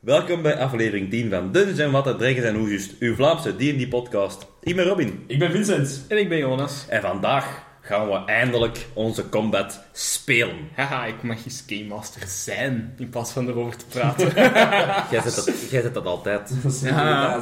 Welkom 0.00 0.42
bij 0.42 0.58
aflevering 0.58 1.10
10 1.10 1.30
van 1.30 1.52
Dungeons 1.52 1.78
en 1.78 1.90
Watten, 1.90 2.18
Dragons 2.18 2.44
en 2.44 2.54
Hoesjes, 2.54 2.98
uw 2.98 3.14
Vlaamse 3.14 3.56
D&D 3.56 3.88
podcast. 3.88 4.46
Ik 4.60 4.76
ben 4.76 4.84
Robin. 4.84 5.24
Ik 5.26 5.38
ben 5.38 5.50
Vincent. 5.50 6.04
En 6.08 6.18
ik 6.18 6.28
ben 6.28 6.38
Jonas. 6.38 6.86
En 6.88 7.00
vandaag 7.00 7.62
gaan 7.80 8.08
we 8.08 8.24
eindelijk 8.24 8.86
onze 8.92 9.28
combat 9.28 9.80
spelen. 9.92 10.68
Haha, 10.74 11.04
ik 11.04 11.22
mag 11.22 11.44
eens 11.44 11.64
Game 11.66 11.84
Master 11.84 12.22
zijn 12.26 12.94
in 12.98 13.08
plaats 13.08 13.32
van 13.32 13.48
erover 13.48 13.76
te 13.76 13.86
praten. 13.86 14.34
Jij 15.10 15.20
zet 15.22 15.34
dat, 15.34 15.70
jij 15.70 15.82
zet 15.82 15.94
dat 15.94 16.06
altijd. 16.06 16.62
Dat 16.62 16.80
ja. 16.80 17.40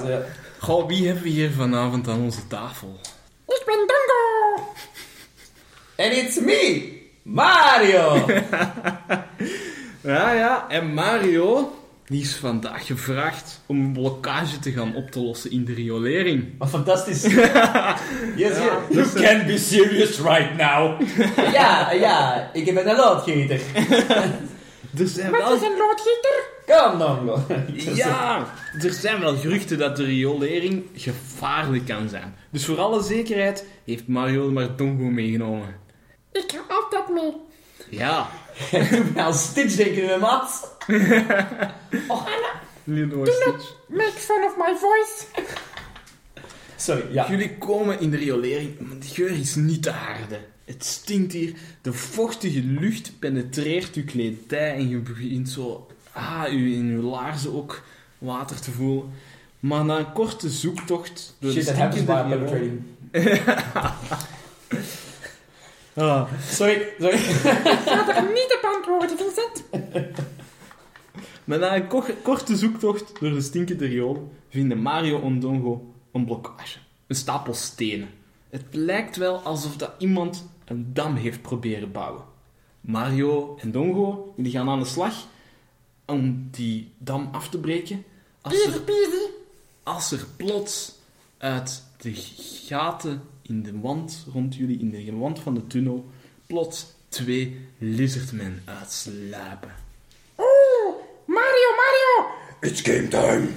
Goh, 0.58 0.86
wie 0.86 1.06
hebben 1.06 1.22
we 1.22 1.28
hier 1.28 1.50
vanavond 1.50 2.08
aan 2.08 2.20
onze 2.20 2.46
tafel? 2.46 3.00
And 6.02 6.12
it's 6.12 6.40
me, 6.40 6.82
Mario. 7.22 8.26
Ja, 10.04 10.32
ja, 10.32 10.66
en 10.68 10.94
Mario, 10.94 11.72
die 12.06 12.22
is 12.22 12.34
vandaag 12.34 12.86
gevraagd 12.86 13.60
om 13.66 13.80
een 13.80 13.92
blokkage 13.92 14.58
te 14.58 14.72
gaan 14.72 14.94
op 14.94 15.10
te 15.10 15.20
lossen 15.20 15.50
in 15.50 15.64
de 15.64 15.74
riolering. 15.74 16.44
Wat 16.58 16.68
fantastisch. 16.68 17.22
Yes, 18.36 18.56
ja. 18.56 18.78
You 18.90 19.08
can't 19.14 19.46
be 19.46 19.58
serious 19.58 20.18
right 20.18 20.56
now. 20.56 21.00
ja, 21.58 21.92
ja, 21.92 22.50
ik 22.52 22.74
ben 22.74 22.88
een 22.88 22.96
loodgieter. 22.96 23.60
Er 24.98 25.06
zijn 25.06 25.30
Wat 25.30 25.40
wel... 25.40 25.54
is 25.54 25.62
een 25.62 25.76
loodgieter? 25.78 26.50
Kom 26.66 26.98
dan. 26.98 27.44
Ja, 27.94 28.46
er 28.80 28.92
zijn 28.92 29.20
wel 29.20 29.36
geruchten 29.36 29.78
dat 29.78 29.96
de 29.96 30.04
riolering 30.04 30.84
gevaarlijk 30.94 31.86
kan 31.86 32.08
zijn. 32.08 32.34
Dus 32.50 32.64
voor 32.64 32.80
alle 32.80 33.02
zekerheid 33.02 33.66
heeft 33.84 34.08
Mario 34.08 34.50
maar 34.50 34.76
Dongo 34.76 35.04
meegenomen. 35.04 35.81
Ik 36.32 36.52
ga 36.52 36.74
altijd 36.74 37.08
mee. 37.08 37.32
Ja, 37.88 38.30
Als 39.26 39.42
Stitch 39.42 39.76
denken 39.76 40.06
we, 40.06 40.16
maat. 40.20 40.76
Oh, 42.08 42.26
Anna, 42.26 42.60
Lilo 42.84 43.24
do 43.24 43.32
not 43.46 43.76
make 43.88 44.12
fun 44.12 44.44
of 44.44 44.56
my 44.56 44.74
voice. 44.78 45.24
Sorry, 46.76 47.12
ja. 47.12 47.30
Jullie 47.30 47.58
komen 47.58 48.00
in 48.00 48.10
de 48.10 48.16
riolering, 48.16 48.78
maar 48.78 48.98
de 48.98 49.06
geur 49.06 49.30
is 49.30 49.54
niet 49.54 49.82
te 49.82 49.90
harde. 49.90 50.40
Het 50.64 50.84
stinkt 50.84 51.32
hier, 51.32 51.54
de 51.82 51.92
vochtige 51.92 52.60
lucht 52.60 53.12
penetreert 53.18 53.94
uw 53.94 54.04
kledij 54.04 54.74
en 54.74 54.88
je 54.88 54.96
begint 54.96 55.48
zo 55.48 55.86
ah, 56.12 56.52
u, 56.52 56.74
in 56.74 56.86
uw 56.86 57.02
laarzen 57.02 57.54
ook 57.54 57.82
water 58.18 58.60
te 58.60 58.70
voelen. 58.70 59.10
Maar 59.60 59.84
na 59.84 59.98
een 59.98 60.12
korte 60.12 60.50
zoektocht 60.50 61.36
door 61.38 61.52
Shit, 61.52 61.64
de 61.64 61.72
that 61.72 61.80
happens 61.80 62.04
by 62.04 62.22
penetrating. 62.28 62.82
Ah, 65.94 66.32
Sorry, 66.48 66.92
sorry. 66.98 67.14
Ik 67.16 67.22
ga 67.84 68.16
er 68.16 68.22
niet 68.32 68.58
op 68.62 68.70
antwoorden, 68.76 69.16
Vincent. 69.18 69.64
maar 71.44 71.58
na 71.58 71.76
een 71.76 71.86
ko- 71.86 72.04
korte 72.22 72.56
zoektocht 72.56 73.20
door 73.20 73.30
de 73.30 73.40
stinkende 73.40 73.86
riool 73.86 74.32
vinden 74.48 74.78
Mario 74.78 75.22
en 75.22 75.40
Dongo 75.40 75.92
een 76.12 76.24
blokkage. 76.24 76.78
Een 77.06 77.16
stapel 77.16 77.54
stenen. 77.54 78.08
Het 78.50 78.64
lijkt 78.70 79.16
wel 79.16 79.38
alsof 79.40 79.76
dat 79.76 79.90
iemand 79.98 80.46
een 80.64 80.90
dam 80.94 81.14
heeft 81.16 81.42
proberen 81.42 81.92
bouwen. 81.92 82.22
Mario 82.80 83.56
en 83.60 83.70
Dongo 83.72 84.34
die 84.36 84.52
gaan 84.52 84.68
aan 84.68 84.78
de 84.80 84.84
slag 84.84 85.14
om 86.06 86.48
die 86.50 86.92
dam 86.98 87.28
af 87.32 87.48
te 87.48 87.58
breken. 87.58 88.04
Als 88.40 88.64
er, 88.64 88.82
als 89.82 90.12
er 90.12 90.26
plots 90.36 90.92
uit 91.38 91.82
de 91.96 92.12
gaten 92.66 93.22
in 93.42 93.62
de 93.62 93.80
wand 93.80 94.26
rond 94.32 94.54
jullie, 94.54 94.78
in 94.78 94.90
de 94.90 95.16
wand 95.16 95.38
van 95.38 95.54
de 95.54 95.66
tunnel, 95.66 96.10
plots 96.46 96.86
twee 97.08 97.60
lizardmen 97.78 98.62
uitsluipen. 98.64 99.74
Oeh, 100.38 100.94
Mario, 101.26 101.70
Mario. 101.76 102.30
It's 102.60 102.80
game 102.80 103.08
time. 103.08 103.48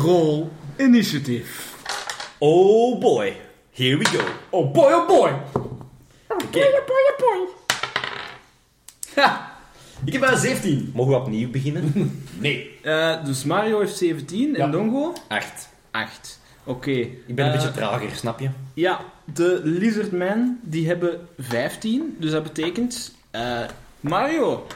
Roll 0.00 0.48
initiative. 0.78 1.70
Oh 2.38 2.98
boy. 3.00 3.36
Here 3.70 3.96
we 3.96 4.04
go. 4.04 4.24
Oh 4.50 4.72
boy, 4.72 4.92
oh 4.92 5.06
boy. 5.06 5.30
Oh, 6.28 6.38
boy, 6.50 6.62
oh, 6.62 6.86
boy, 6.86 7.02
oh, 7.10 7.18
boy. 7.18 7.48
Ha. 9.14 9.52
Ik 10.04 10.12
heb 10.12 10.22
uh, 10.22 10.36
17. 10.36 10.90
Mogen 10.94 11.12
we 11.12 11.18
opnieuw 11.18 11.50
beginnen? 11.50 11.92
Nee. 12.38 12.78
Eh, 12.82 13.24
dus 13.24 13.44
Mario 13.44 13.80
heeft 13.80 13.96
17 13.96 14.56
en. 14.56 14.70
Dongo 14.70 15.12
8. 15.28 15.68
8. 15.90 16.40
Oké. 16.64 16.90
Ik 16.90 17.34
ben 17.34 17.46
een 17.46 17.52
Eh, 17.52 17.56
beetje 17.58 17.72
trager, 17.74 18.10
snap 18.10 18.40
je? 18.40 18.48
Ja, 18.74 19.00
de 19.34 19.60
Lizardmen 19.64 20.60
die 20.62 20.86
hebben 20.86 21.20
15. 21.38 22.16
Dus 22.18 22.30
dat 22.30 22.42
betekent... 22.42 23.14
eh, 23.30 23.60
Mario, 24.00 24.66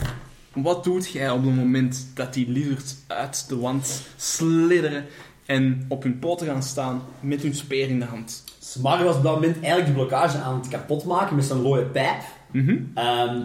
wat 0.52 0.84
doet 0.84 1.08
jij 1.10 1.30
op 1.30 1.44
het 1.44 1.54
moment 1.54 2.06
dat 2.14 2.34
die 2.34 2.48
lizards 2.50 2.96
uit 3.06 3.48
de 3.48 3.56
wand 3.56 4.02
slidderen 4.16 5.04
en 5.46 5.84
op 5.88 6.02
hun 6.02 6.18
poten 6.18 6.46
gaan 6.46 6.62
staan 6.62 7.02
met 7.20 7.42
hun 7.42 7.54
speer 7.54 7.88
in 7.88 7.98
de 7.98 8.04
hand? 8.04 8.44
Dus 8.58 8.76
Mario 8.76 9.04
was 9.04 9.16
op 9.16 9.22
dat 9.22 9.34
moment 9.34 9.54
eigenlijk 9.56 9.86
de 9.86 9.92
blokkage 9.92 10.38
aan 10.38 10.54
het 10.58 10.68
kapotmaken 10.68 11.36
met 11.36 11.44
zijn 11.44 11.60
looie 11.60 11.84
pijp. 11.84 12.20
Mhm. 12.50 12.76
Ehm, 12.94 13.40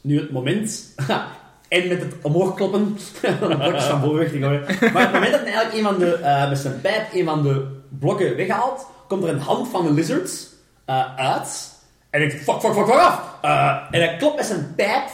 nu 0.00 0.20
het 0.20 0.30
moment... 0.30 0.94
en 1.70 1.88
met 1.88 2.00
het 2.00 2.14
omhoog 2.22 2.54
kloppen. 2.54 2.96
de 3.22 3.56
blokjes 3.56 3.84
van 3.84 4.00
boven 4.00 4.18
weg 4.18 4.30
te 4.30 4.38
gooien. 4.38 4.92
Maar 4.92 5.02
het 5.02 5.12
moment 5.12 5.32
dat 5.32 5.40
hij 5.40 5.52
eigenlijk 5.52 5.74
een 5.74 5.82
van 5.82 5.98
de, 5.98 6.14
eh, 6.14 6.48
met 6.48 6.58
zijn 6.58 6.80
pijp 6.80 7.14
een 7.14 7.24
van 7.24 7.42
de 7.42 7.66
blokken 7.98 8.36
weghaalt, 8.36 8.86
komt 9.08 9.22
er 9.22 9.28
een 9.28 9.40
hand 9.40 9.68
van 9.68 9.86
de 9.86 9.92
lizards 9.92 10.46
eh, 10.84 11.16
uit. 11.16 11.78
En 12.10 12.22
ik 12.22 12.32
fuck, 12.32 12.60
fuck, 12.60 12.72
fuck, 12.72 12.86
fuck 12.86 12.94
af. 12.94 13.22
Eh, 13.42 13.76
en 13.90 14.00
hij 14.00 14.16
klopt 14.16 14.36
met 14.36 14.46
zijn 14.46 14.72
pijp 14.76 15.08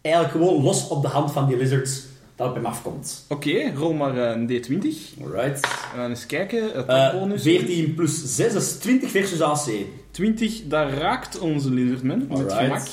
eigenlijk 0.00 0.34
gewoon 0.34 0.62
los 0.62 0.88
op 0.88 1.02
de 1.02 1.08
hand 1.08 1.32
van 1.32 1.48
die 1.48 1.56
lizards 1.56 2.04
dat 2.36 2.48
op 2.48 2.54
hem 2.54 2.66
afkomt. 2.66 3.24
Oké, 3.28 3.72
rol 3.74 3.92
maar 3.92 4.16
een 4.16 4.48
D20. 4.48 5.22
Alright. 5.22 5.60
We 5.60 5.96
gaan 5.96 6.10
eens 6.10 6.26
kijken. 6.26 6.70
Het 6.72 7.12
bonus. 7.12 7.42
14 7.42 7.94
plus 7.94 8.22
6, 8.24 8.52
dat 8.52 8.62
is 8.62 8.72
20 8.72 9.10
versus 9.10 9.40
AC. 9.40 9.68
20, 10.10 10.62
daar 10.64 10.90
raakt 10.90 11.38
onze 11.38 11.70
Lizardman 11.70 12.26
met 12.28 12.52
gemak. 12.52 12.86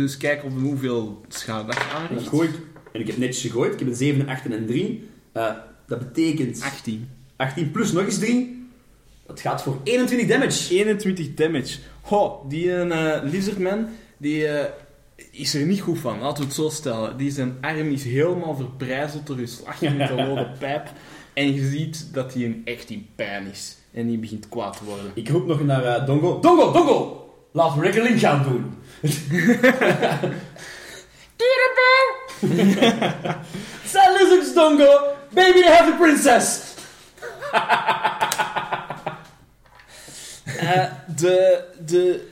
Dus 0.00 0.16
kijken 0.16 0.48
op 0.48 0.60
hoeveel 0.60 1.20
schade 1.28 1.66
dat 1.66 1.84
aanricht. 1.94 2.20
ik 2.20 2.28
gooi, 2.28 2.50
en 2.92 3.00
ik 3.00 3.06
heb 3.06 3.16
netjes 3.16 3.40
gegooid. 3.40 3.72
Ik 3.72 3.78
heb 3.78 3.88
een 3.88 3.94
7, 3.94 4.20
een 4.20 4.28
8 4.28 4.44
en 4.44 4.52
een 4.52 4.66
3. 4.66 5.08
Eh, 5.32 5.50
dat 5.86 5.98
betekent 5.98 6.62
18. 6.62 7.08
18 7.36 7.70
plus 7.70 7.92
nog 7.92 8.04
eens 8.04 8.18
3. 8.18 8.68
Dat 9.26 9.40
gaat 9.40 9.62
voor 9.62 9.80
21 9.84 10.28
damage. 10.28 10.74
21 10.74 11.34
damage. 11.34 11.78
Ho, 12.02 12.46
die 12.48 12.66
uh, 12.66 13.16
Lizardman, 13.22 13.88
die 14.16 14.46
eh, 14.46 14.70
is 15.30 15.54
er 15.54 15.66
niet 15.66 15.80
goed 15.80 15.98
van. 15.98 16.20
Laten 16.20 16.38
we 16.38 16.44
het 16.44 16.54
zo 16.54 16.68
stellen. 16.68 17.16
Die 17.16 17.30
zijn 17.30 17.56
arm 17.60 17.88
is 17.88 18.04
helemaal 18.04 18.56
verbrijzeld 18.56 19.26
door 19.26 19.40
je 19.40 19.46
slag 19.46 19.80
met 19.96 20.08
de 20.08 20.24
rode 20.24 20.50
pijp. 20.58 20.88
En 21.32 21.54
je 21.54 21.68
ziet 21.68 22.08
dat 22.12 22.34
hij 22.34 22.44
een 22.44 22.62
echt 22.64 22.90
in 22.90 23.06
pijn 23.14 23.46
is. 23.46 23.76
En 23.92 24.06
die 24.06 24.18
begint 24.18 24.48
kwaad 24.48 24.76
te 24.78 24.84
worden. 24.84 25.10
Ik 25.14 25.28
roep 25.28 25.46
nog 25.46 25.64
naar 25.64 26.06
Dongo. 26.06 26.40
Dongo, 26.40 26.72
Dongo! 26.72 27.18
Laten 27.52 27.80
we 27.80 27.86
Reckoning 27.86 28.20
gaan 28.20 28.42
doen. 28.42 28.72
Dierenbel. 31.36 32.04
Zijn 33.84 34.12
lizards, 34.12 34.54
Dongo! 34.54 35.12
Baby, 35.30 35.60
they 35.60 35.76
have 35.76 35.90
the 35.90 35.96
princess! 35.98 36.60
Eh, 40.58 40.84
de, 41.16 41.64
de 41.86 42.28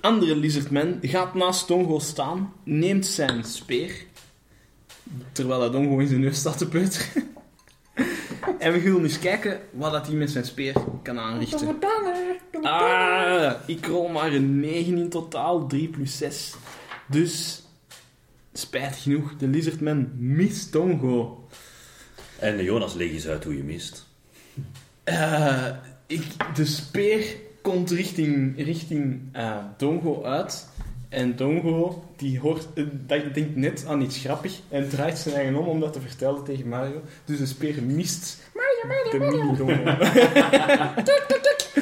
andere 0.00 0.36
Lizardman 0.36 0.98
gaat 1.02 1.34
naast 1.34 1.68
Dongo 1.68 1.98
staan, 1.98 2.52
neemt 2.64 3.06
zijn 3.06 3.44
speer, 3.44 4.04
terwijl 5.32 5.60
dat 5.60 5.72
Dongo 5.72 5.98
in 5.98 6.06
zijn 6.06 6.20
neus 6.20 6.38
staat 6.38 6.58
te 6.58 6.68
peuteren. 6.68 7.34
en 8.58 8.72
we 8.72 8.80
gaan 8.80 9.02
eens 9.02 9.18
kijken 9.18 9.60
wat 9.70 9.92
dat 9.92 10.06
hij 10.06 10.16
met 10.16 10.30
zijn 10.30 10.44
speer 10.44 10.74
kan 11.02 11.18
aanrichten. 11.18 11.78
Ah, 12.62 13.52
ik 13.66 13.86
rol 13.86 14.08
maar 14.08 14.32
een 14.32 14.60
9 14.60 14.98
in 14.98 15.08
totaal, 15.08 15.66
3 15.66 15.88
plus 15.88 16.16
6. 16.18 16.54
Dus, 17.08 17.62
spijtig 18.52 19.02
genoeg, 19.02 19.36
de 19.36 19.46
Lizardman 19.46 20.10
mist 20.16 20.72
Dongo. 20.72 21.46
En 22.38 22.56
de 22.56 22.62
Jonas, 22.62 22.94
leg 22.94 23.10
eens 23.10 23.28
uit 23.28 23.44
hoe 23.44 23.56
je 23.56 23.62
mist. 23.62 24.06
Eh, 25.04 25.68
ik, 26.06 26.24
de 26.54 26.64
speer 26.64 27.36
komt 27.62 27.90
richting, 27.90 28.64
richting 28.64 29.20
eh, 29.32 29.56
Dongo 29.76 30.24
uit. 30.24 30.70
En 31.08 31.36
Dongo, 31.36 32.04
die 32.16 32.38
hoort, 32.38 32.66
eh, 32.74 32.84
dat 33.06 33.34
denkt 33.34 33.56
net 33.56 33.84
aan 33.88 34.00
iets 34.00 34.18
grappig 34.18 34.60
en 34.68 34.88
draait 34.88 35.18
zijn 35.18 35.34
eigen 35.34 35.54
om 35.54 35.66
om 35.66 35.80
dat 35.80 35.92
te 35.92 36.00
vertellen 36.00 36.44
tegen 36.44 36.68
Mario. 36.68 37.02
Dus 37.24 37.38
de 37.38 37.46
speer 37.46 37.82
mist 37.82 38.50
Mario, 38.54 39.10
de 39.10 39.18
Mario, 39.18 39.54
Mario. 39.54 39.64
mini-Dongo. 39.64 39.92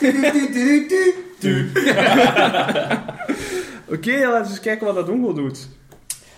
Oké, 3.94 4.10
laten 4.10 4.42
we 4.42 4.48
eens 4.48 4.60
kijken 4.60 4.86
wat 4.86 4.94
dat 4.94 5.06
Dongo 5.06 5.32
doet. 5.32 5.68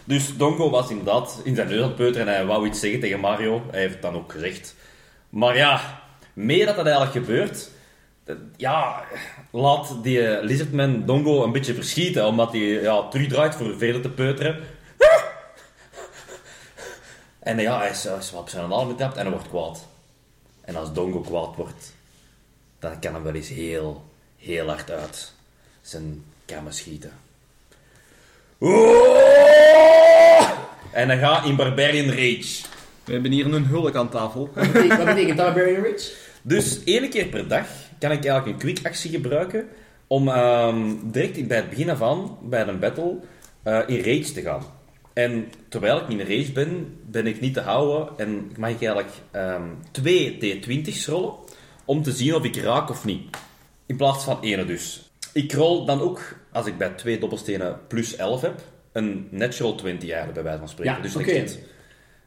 Dus 0.04 0.36
Dongo 0.36 0.70
was 0.70 0.90
inderdaad 0.90 1.40
in 1.44 1.54
zijn 1.54 1.68
neus 1.68 1.80
aan 1.80 1.86
het 1.86 1.96
peuteren 1.96 2.26
en 2.26 2.34
hij 2.34 2.46
wou 2.46 2.66
iets 2.66 2.80
zeggen 2.80 3.00
tegen 3.00 3.20
Mario. 3.20 3.62
Hij 3.70 3.80
heeft 3.80 3.92
het 3.92 4.02
dan 4.02 4.14
ook 4.14 4.32
gezegd. 4.32 4.74
Maar 5.28 5.56
ja, 5.56 6.02
meer 6.32 6.66
dat 6.66 6.76
dat 6.76 6.86
eigenlijk 6.86 7.16
gebeurt, 7.16 7.70
ja, 8.56 9.04
laat 9.50 9.96
die 10.02 10.26
eh, 10.26 10.44
Lizardman 10.44 11.06
Dongo 11.06 11.44
een 11.44 11.52
beetje 11.52 11.74
verschieten, 11.74 12.26
omdat 12.26 12.52
hij 12.52 12.60
ja, 12.60 13.08
terugdraait 13.08 13.54
voor 13.54 13.78
verder 13.78 14.00
te 14.00 14.10
peuteren. 14.10 14.60
En 17.38 17.58
ja, 17.58 17.78
hij 17.78 17.90
is, 17.90 18.04
hij 18.04 18.16
is 18.16 18.32
op 18.32 18.48
zijn 18.48 18.68
betrapt 18.68 19.16
en 19.16 19.22
hij 19.22 19.30
wordt 19.30 19.48
kwaad. 19.48 19.86
En 20.60 20.76
als 20.76 20.92
Dongo 20.92 21.20
kwaad 21.20 21.56
wordt, 21.56 21.91
dan 22.82 23.00
kan 23.00 23.12
hij 23.12 23.22
wel 23.22 23.34
eens 23.34 23.48
heel, 23.48 24.04
heel 24.36 24.66
hard 24.66 24.90
uit 24.90 25.32
zijn 25.80 26.24
kammen 26.44 26.74
schieten. 26.74 27.12
En 30.92 31.08
dan 31.08 31.18
gaat 31.18 31.46
in 31.46 31.56
Barbarian 31.56 32.08
Rage. 32.08 32.64
We 33.04 33.12
hebben 33.12 33.30
hier 33.30 33.54
een 33.54 33.66
hulk 33.66 33.94
aan 33.94 34.08
tafel. 34.08 34.50
Wat 34.54 34.72
betekent, 34.72 34.96
wat 34.96 35.06
betekent 35.06 35.36
dat, 35.36 35.54
Barbarian 35.54 35.82
Ridge? 35.82 36.12
Dus 36.42 36.84
één 36.84 37.10
keer 37.10 37.26
per 37.26 37.48
dag 37.48 37.66
kan 37.98 38.10
ik 38.10 38.24
eigenlijk 38.24 38.46
een 38.46 38.72
quick 38.72 38.86
actie 38.86 39.10
gebruiken 39.10 39.68
om 40.06 40.28
ehm, 40.28 40.94
direct 41.02 41.46
bij 41.46 41.56
het 41.56 41.70
begin 41.70 41.90
af 41.90 42.02
aan, 42.02 42.36
bij 42.42 42.66
een 42.66 42.78
battle, 42.78 43.16
eh, 43.62 43.80
in 43.86 43.96
rage 43.96 44.32
te 44.32 44.40
gaan. 44.40 44.62
En 45.12 45.48
terwijl 45.68 45.96
ik 45.96 46.08
in 46.08 46.20
rage 46.20 46.52
ben, 46.52 46.98
ben 47.06 47.26
ik 47.26 47.40
niet 47.40 47.54
te 47.54 47.60
houden 47.60 48.08
en 48.16 48.52
mag 48.56 48.70
ik 48.70 48.82
eigenlijk 48.82 49.12
ehm, 49.30 49.68
twee 49.90 50.38
D20's 50.40 51.06
rollen 51.06 51.41
om 51.84 52.02
te 52.02 52.12
zien 52.12 52.34
of 52.34 52.44
ik 52.44 52.56
raak 52.56 52.90
of 52.90 53.04
niet. 53.04 53.36
In 53.86 53.96
plaats 53.96 54.24
van 54.24 54.38
ene 54.40 54.64
dus. 54.64 55.10
Ik 55.32 55.52
rol 55.52 55.84
dan 55.84 56.00
ook, 56.00 56.36
als 56.52 56.66
ik 56.66 56.78
bij 56.78 56.88
twee 56.88 57.18
dobbelstenen 57.18 57.78
plus 57.88 58.16
11 58.16 58.40
heb, 58.40 58.60
een 58.92 59.28
natural 59.30 59.74
20 59.74 60.02
eigenlijk 60.08 60.34
bij 60.34 60.42
wijze 60.42 60.58
van 60.58 60.68
spreken. 60.68 60.94
Ja, 60.94 61.00
dus 61.00 61.14
een 61.14 61.20
oké. 61.20 61.30
crit. 61.30 61.58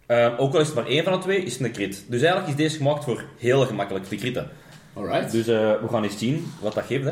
Ehm, 0.06 0.34
ook 0.38 0.54
al 0.54 0.60
is 0.60 0.66
het 0.68 0.76
maar 0.76 0.86
één 0.88 1.04
van 1.04 1.14
de 1.14 1.20
twee, 1.20 1.44
is 1.44 1.54
het 1.54 1.62
een 1.62 1.72
crit. 1.72 2.06
Dus 2.08 2.22
eigenlijk 2.22 2.48
is 2.52 2.56
deze 2.56 2.78
gemaakt 2.78 3.04
voor 3.04 3.24
heel 3.38 3.66
gemakkelijk 3.66 4.06
te 4.06 4.16
critten. 4.16 4.50
Alright. 4.94 5.32
Dus 5.32 5.48
eh, 5.48 5.82
we 5.82 5.88
gaan 5.90 6.04
eens 6.04 6.18
zien 6.18 6.52
wat 6.62 6.74
dat 6.74 6.86
geeft. 6.86 7.06
Hè. 7.06 7.12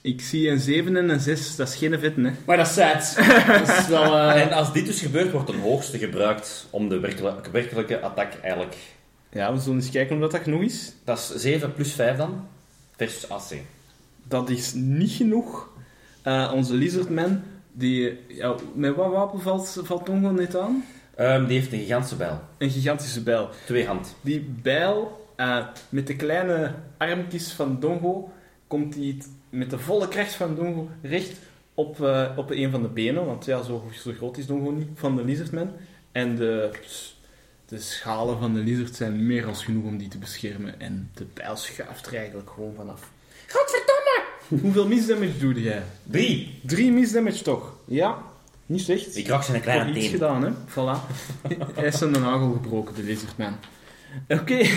Ik 0.00 0.20
zie 0.20 0.48
een 0.50 0.58
7 0.60 0.96
en 0.96 1.08
een 1.08 1.20
6, 1.20 1.56
dat 1.56 1.68
is 1.68 1.76
geen 1.76 1.98
vetten, 1.98 2.24
hè. 2.24 2.32
Maar 2.46 2.56
dat 2.56 2.66
is 2.66 2.74
sad. 2.74 3.16
dat 3.66 3.78
is 3.78 3.86
wel... 3.88 4.16
eh, 4.18 4.40
En 4.40 4.52
als 4.52 4.72
dit 4.72 4.86
dus 4.86 5.00
gebeurt, 5.00 5.30
wordt 5.32 5.48
een 5.48 5.60
hoogste 5.60 5.98
gebruikt 5.98 6.66
om 6.70 6.88
de 6.88 6.98
werkelijke, 7.00 7.50
werkelijke 7.50 8.00
attack 8.00 8.32
eigenlijk... 8.42 8.74
Ja, 9.34 9.52
we 9.52 9.60
zullen 9.60 9.78
eens 9.78 9.90
kijken 9.90 10.14
of 10.14 10.22
dat, 10.22 10.30
dat 10.30 10.40
genoeg 10.40 10.62
is. 10.62 10.92
Dat 11.04 11.18
is 11.18 11.42
7 11.42 11.74
plus 11.74 11.92
5 11.92 12.16
dan, 12.16 12.46
versus 12.96 13.28
AC. 13.28 13.60
Dat 14.28 14.50
is 14.50 14.72
niet 14.74 15.10
genoeg. 15.10 15.68
Eh, 16.22 16.52
onze 16.54 16.74
Lizardman, 16.74 17.42
die... 17.72 18.18
Ja, 18.28 18.54
met 18.74 18.94
wat 18.94 19.10
wapen 19.10 19.40
valt, 19.40 19.80
valt 19.82 20.04
Tongo 20.04 20.30
net 20.30 20.56
aan? 20.56 20.84
Ehm, 21.14 21.46
die 21.46 21.58
heeft 21.58 21.72
een 21.72 21.78
gigantische 21.78 22.16
bijl. 22.16 22.40
Een 22.58 22.70
gigantische 22.70 23.22
bijl. 23.22 23.48
Twee 23.66 23.86
hand. 23.86 24.16
Die 24.20 24.40
bijl, 24.62 25.26
eh, 25.36 25.66
met 25.88 26.06
de 26.06 26.16
kleine 26.16 26.74
armpjes 26.96 27.52
van 27.52 27.80
Dongo, 27.80 28.32
komt 28.66 28.92
die 28.92 29.18
met 29.50 29.70
de 29.70 29.78
volle 29.78 30.08
kracht 30.08 30.34
van 30.34 30.54
Dongo 30.54 30.88
recht 31.02 31.38
op, 31.74 32.02
eh, 32.02 32.30
op 32.36 32.50
een 32.50 32.70
van 32.70 32.82
de 32.82 32.88
benen. 32.88 33.26
Want 33.26 33.44
ja, 33.44 33.62
zo, 33.62 33.84
zo 33.92 34.12
groot 34.12 34.36
is 34.36 34.46
Dongo 34.46 34.70
niet, 34.70 34.88
van 34.94 35.16
de 35.16 35.24
Lizardman. 35.24 35.70
En 36.12 36.36
de, 36.36 36.70
de 37.68 37.80
schalen 37.80 38.38
van 38.38 38.54
de 38.54 38.60
lizard 38.60 38.94
zijn 38.96 39.26
meer 39.26 39.46
als 39.46 39.64
genoeg 39.64 39.84
om 39.84 39.98
die 39.98 40.08
te 40.08 40.18
beschermen. 40.18 40.80
En 40.80 41.10
de 41.14 41.26
bijl 41.34 41.56
schuift 41.56 42.06
er 42.06 42.14
eigenlijk 42.16 42.50
gewoon 42.50 42.74
vanaf. 42.76 43.10
Godverdomme! 43.48 44.22
Hoeveel 44.48 44.86
misdamage 44.86 45.38
doe 45.38 45.62
jij? 45.62 45.82
Drie. 46.02 46.60
Drie 46.62 46.92
misdamage 46.92 47.42
toch? 47.42 47.74
Ja, 47.84 48.18
niet 48.66 48.80
slecht. 48.80 49.16
Ik 49.16 49.26
raak 49.26 49.42
zijn 49.42 49.56
Voor 49.62 49.72
kleine 49.72 49.90
iets 49.90 50.00
teen. 50.00 50.10
gedaan, 50.10 50.42
hè. 50.44 50.50
Voilà. 50.50 51.00
Hij 51.74 51.86
is 51.86 51.98
zijn 51.98 52.10
nagel 52.10 52.52
gebroken, 52.52 52.94
de 52.94 53.02
lizardman. 53.02 53.56
Oké. 54.28 54.58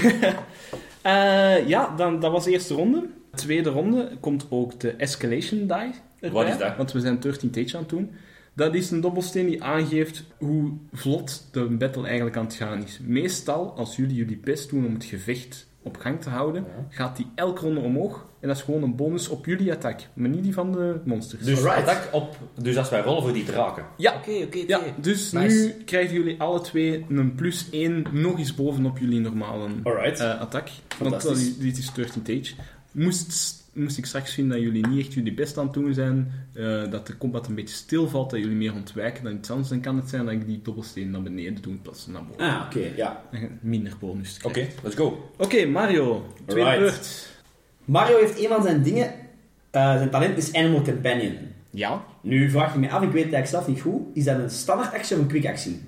Eh, 1.01 1.68
ja, 1.68 1.94
dan, 1.95 2.19
dat 2.19 2.31
was 2.31 2.44
de 2.44 2.51
eerste 2.51 2.74
ronde. 2.74 3.06
Tweede 3.36 3.69
ronde 3.69 4.12
komt 4.19 4.45
ook 4.50 4.80
de 4.80 4.92
escalation 4.92 5.60
die 5.60 5.69
erbij. 5.69 5.94
Wat 6.31 6.48
is 6.48 6.57
dat? 6.57 6.78
Want 6.78 6.92
we 6.92 7.00
zijn 7.00 7.19
13 7.19 7.51
Tage 7.51 7.75
aan 7.75 7.81
het 7.81 7.90
doen. 7.90 8.16
Dat 8.57 8.75
is 8.75 8.92
een 8.92 9.01
dobbelsteen 9.01 9.45
die 9.45 9.63
aangeeft 9.63 10.24
hoe 10.38 10.71
vlot 10.94 11.48
de 11.51 11.63
battle 11.63 12.06
eigenlijk 12.06 12.38
aan 12.38 12.45
het 12.45 12.54
gaan 12.54 12.83
is. 12.83 13.00
Meestal, 13.04 13.74
als 13.75 13.95
jullie 13.95 14.15
jullie 14.15 14.38
best 14.44 14.69
doen 14.69 14.86
om 14.86 14.94
het 14.94 15.04
gevecht 15.04 15.68
op 15.83 15.98
gang 15.98 16.21
te 16.21 16.30
houden, 16.30 16.65
gaat 16.89 17.18
die 17.18 17.27
elke 17.36 17.62
ronde 17.62 17.80
omhoog. 17.80 18.25
En 18.39 18.48
dat 18.48 18.57
is 18.57 18.63
gewoon 18.63 18.83
een 18.83 18.95
bonus 18.95 19.27
op 19.30 19.45
jullie 19.45 19.71
attack, 19.71 20.00
maar 20.13 20.30
niet 20.30 20.44
die 20.44 20.54
van 20.54 20.71
de 20.71 21.00
monsters. 21.06 21.44
Dus 21.44 21.57
Alright. 21.65 21.88
attack 21.88 22.13
op... 22.13 22.38
Dus 22.62 22.77
als 22.77 22.89
wij 22.89 23.01
rollen 23.01 23.21
voor 23.21 23.33
die 23.33 23.44
draken. 23.44 23.86
Ja. 23.98 24.15
Oké, 24.15 24.31
oké, 24.44 24.57
Ja, 24.68 24.80
dus 25.01 25.31
Nice. 25.31 25.56
nu 25.77 25.83
krijgen 25.83 26.13
jullie 26.15 26.39
alle 26.42 26.62
twee 26.62 27.06
een 27.09 27.36
plus 27.36 27.68
1 27.71 28.06
nog 28.12 28.38
eens 28.38 28.56
bovenop 28.56 28.98
jullie 28.98 29.19
normale 29.19 29.68
Alright. 29.83 30.19
eh 30.19 30.39
attack. 30.39 30.69
Want 31.00 31.24
is- 31.25 31.57
dit 31.57 31.77
is 31.77 31.94
13 31.94 32.21
Tage. 32.21 32.54
Moest, 33.04 33.64
moest 33.74 33.98
ik 33.98 34.06
straks 34.06 34.34
vinden 34.34 34.58
dat 34.58 34.66
jullie 34.66 34.88
niet 34.88 35.06
echt 35.06 35.14
jullie 35.14 35.34
best 35.34 35.58
aan 35.58 35.64
het 35.66 35.74
doen 35.74 35.94
zijn, 35.94 36.32
eh, 36.54 36.92
dat 36.92 37.08
de 37.08 37.18
combat 37.18 37.48
een 37.48 37.56
beetje 37.56 37.76
stilvalt, 37.76 38.30
dat 38.30 38.40
jullie 38.40 38.56
meer 38.56 38.74
ontwijken 38.74 39.24
dan 39.24 39.36
iets 39.36 39.50
anders, 39.52 39.70
dan 39.70 39.82
kan 39.82 39.96
het 39.96 40.10
zijn 40.10 40.24
dat 40.26 40.34
ik 40.34 40.46
die 40.46 40.60
dobbelsteen 40.64 41.12
naar 41.12 41.22
beneden 41.22 41.62
doe 41.62 41.72
in 41.72 41.82
plaats 41.82 42.04
van 42.04 42.14
naar 42.14 42.24
boven. 42.26 42.46
Ah, 42.46 42.62
oké, 42.66 42.92
ja. 42.96 43.22
Je 43.32 43.50
minder 43.62 43.94
bonus 44.00 44.34
te 44.34 44.46
Oké, 44.46 44.54
krijgen. 44.54 44.74
let's 44.84 44.96
go. 44.96 45.32
Oké, 45.38 45.66
Mario. 45.66 46.34
Tweede 46.46 46.78
beurt. 46.80 47.30
Mario 47.86 48.18
heeft 48.20 48.40
een 48.40 48.48
van 48.48 48.64
zijn 48.64 48.84
dingen... 48.84 49.14
eh, 49.72 49.96
zijn 49.98 50.10
talent 50.10 50.38
is 50.38 50.54
Animal 50.54 50.82
Companion. 50.82 51.38
Ja. 51.70 52.04
Nu 52.22 52.50
vraag 52.50 52.74
ik 52.74 52.80
me 52.80 52.90
af, 52.90 53.02
ik 53.04 53.12
weet 53.12 53.24
het 53.24 53.34
eigenlijk 53.34 53.48
zelf 53.48 53.68
niet 53.68 53.82
goed. 53.82 54.02
Is 54.14 54.24
dat 54.24 54.40
een 54.40 54.50
standaard 54.50 54.94
actie 54.94 55.16
of 55.16 55.22
een 55.22 55.28
quick 55.28 55.46
actie? 55.46 55.82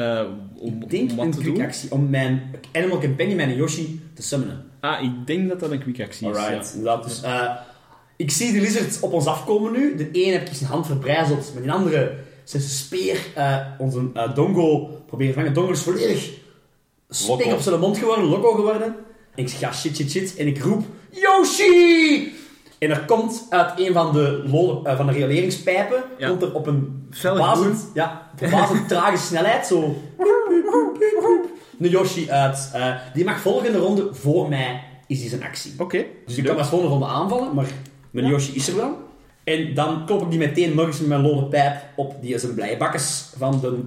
Eh, 0.00 0.24
om, 0.58 0.82
Ik 0.82 0.90
denk 0.90 1.10
om 1.10 1.16
wat 1.16 1.24
een 1.26 1.30
te 1.32 1.38
quick 1.38 1.54
doen? 1.54 1.64
actie. 1.64 1.92
Om 1.92 2.10
mijn 2.10 2.50
Animal 2.72 3.00
Companion, 3.00 3.36
mijn 3.36 3.56
Yoshi, 3.56 4.00
te 4.14 4.22
summonen. 4.22 4.64
Ah, 4.80 5.02
ik 5.02 5.26
denk 5.26 5.48
dat 5.48 5.60
dat 5.60 5.70
een 5.70 5.80
quick 5.82 6.00
actie 6.00 6.30
is. 6.30 6.36
Alright, 6.36 6.72
inderdaad. 6.74 7.04
Dus, 7.04 7.22
ik 8.16 8.30
zie 8.30 8.52
de 8.52 8.60
lizards 8.60 9.00
op 9.00 9.12
ons 9.12 9.26
afkomen 9.26 9.72
nu. 9.72 9.96
De 9.96 10.10
ene 10.10 10.32
heb 10.32 10.48
ik 10.48 10.54
zijn 10.54 10.70
hand 10.70 10.86
verbrijzeld, 10.86 11.50
met 11.54 11.62
die 11.62 11.72
andere 11.72 12.14
zijn 12.44 12.62
speer 12.62 13.18
eh, 13.34 13.56
onze 13.78 14.10
Dongo 14.34 14.90
proberen 15.06 15.32
te 15.32 15.38
vangen. 15.38 15.54
Dongo 15.54 15.70
is 15.70 15.80
volledig 15.80 16.30
Loco. 17.28 17.50
op 17.50 17.60
zijn 17.60 17.80
mond 17.80 17.98
geworden, 17.98 18.24
loco 18.24 18.52
geworden. 18.54 18.94
En 19.34 19.42
ik 19.44 19.48
zeg, 19.48 19.60
ja, 19.60 19.72
shit, 19.72 19.96
shit, 19.96 20.10
shit. 20.10 20.36
En 20.36 20.46
ik 20.46 20.58
roep, 20.58 20.84
Yoshi! 21.10 22.28
En 22.80 22.90
er 22.90 23.04
komt 23.04 23.46
uit 23.50 23.72
een 23.76 23.92
van 23.92 24.12
de, 24.12 24.42
eh, 24.84 24.96
van 24.96 25.06
de 25.06 25.12
rioleringspijpen, 25.12 26.02
Ja. 26.18 26.28
komt 26.28 26.42
er 26.42 26.54
op 26.54 26.66
een 26.66 27.06
verbazend, 27.10 27.90
ja, 27.94 28.30
verbazend 28.36 28.88
trage 28.88 29.16
snelheid, 29.16 29.66
zo... 29.66 29.96
Een 31.80 31.88
Yoshi 31.88 32.30
uit. 32.30 32.70
Eh, 32.74 32.94
die 33.14 33.24
mag 33.24 33.40
volgende 33.40 33.78
ronde 33.78 34.08
voor 34.12 34.48
mij, 34.48 34.82
is 35.06 35.20
die 35.20 35.28
zijn 35.28 35.42
actie. 35.42 35.72
Oké. 35.78 36.04
Dus 36.26 36.36
ik 36.36 36.44
kan 36.44 36.58
als 36.58 36.68
volgende 36.68 36.92
ronde 36.92 37.06
aanvallen, 37.06 37.54
maar 37.54 37.66
mijn 38.10 38.26
Yoshi 38.26 38.54
is 38.54 38.68
er 38.68 38.76
dan. 38.76 38.94
En 39.44 39.74
dan 39.74 40.06
klop 40.06 40.22
ik 40.22 40.30
die 40.30 40.38
meteen 40.38 40.74
nog 40.74 40.86
eens 40.86 40.98
met 40.98 41.08
mijn 41.08 41.20
lollen 41.20 41.48
pijp 41.48 41.76
op 41.96 42.14
die 42.22 42.34
is 42.34 42.42
een 42.42 42.54
blijbakkes 42.54 43.28
van 43.38 43.60
de... 43.60 43.78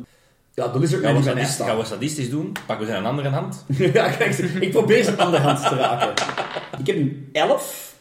Ja, 0.53 0.67
de 0.67 0.79
lizard 0.79 1.03
Gaan 1.03 1.15
we, 1.15 1.23
sadist, 1.23 1.61
gaan 1.61 1.77
we 1.77 1.85
sadistisch 1.85 2.29
doen? 2.29 2.51
Pakken 2.65 2.85
we 2.85 2.91
zijn 2.91 3.05
andere 3.05 3.29
hand? 3.29 3.65
ja, 3.93 4.09
kijk, 4.09 4.37
ik 4.37 4.71
probeer 4.71 5.03
zijn 5.03 5.17
andere 5.19 5.43
hand 5.43 5.67
te 5.67 5.75
raken. 5.75 6.13
Ik 6.79 6.87
heb 6.87 6.95
een 6.95 7.29
11 7.31 7.92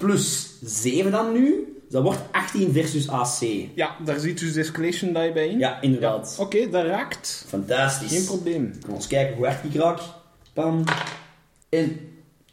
plus 0.00 0.54
7 0.62 1.10
dan 1.10 1.32
nu. 1.32 1.74
Dus 1.82 1.94
dat 1.94 2.02
wordt 2.02 2.20
18 2.30 2.72
versus 2.72 3.08
AC. 3.08 3.40
Ja, 3.74 3.96
daar 4.04 4.18
zit 4.18 4.38
dus 4.38 4.52
de 4.52 4.60
escalation 4.60 5.12
die 5.12 5.32
bij 5.32 5.48
in. 5.48 5.58
Ja, 5.58 5.80
inderdaad. 5.80 6.36
Oké, 6.40 6.68
dat 6.70 6.84
raakt. 6.84 7.44
Fantastisch. 7.48 8.10
Geen 8.10 8.24
probleem. 8.24 8.72
We 8.72 8.86
gaan 8.86 8.94
eens 8.94 9.06
kijken 9.06 9.36
hoe 9.36 9.46
hard 9.46 9.64
ik 9.64 9.74
raak. 9.74 10.00
Pam. 10.52 10.84
En 11.68 12.00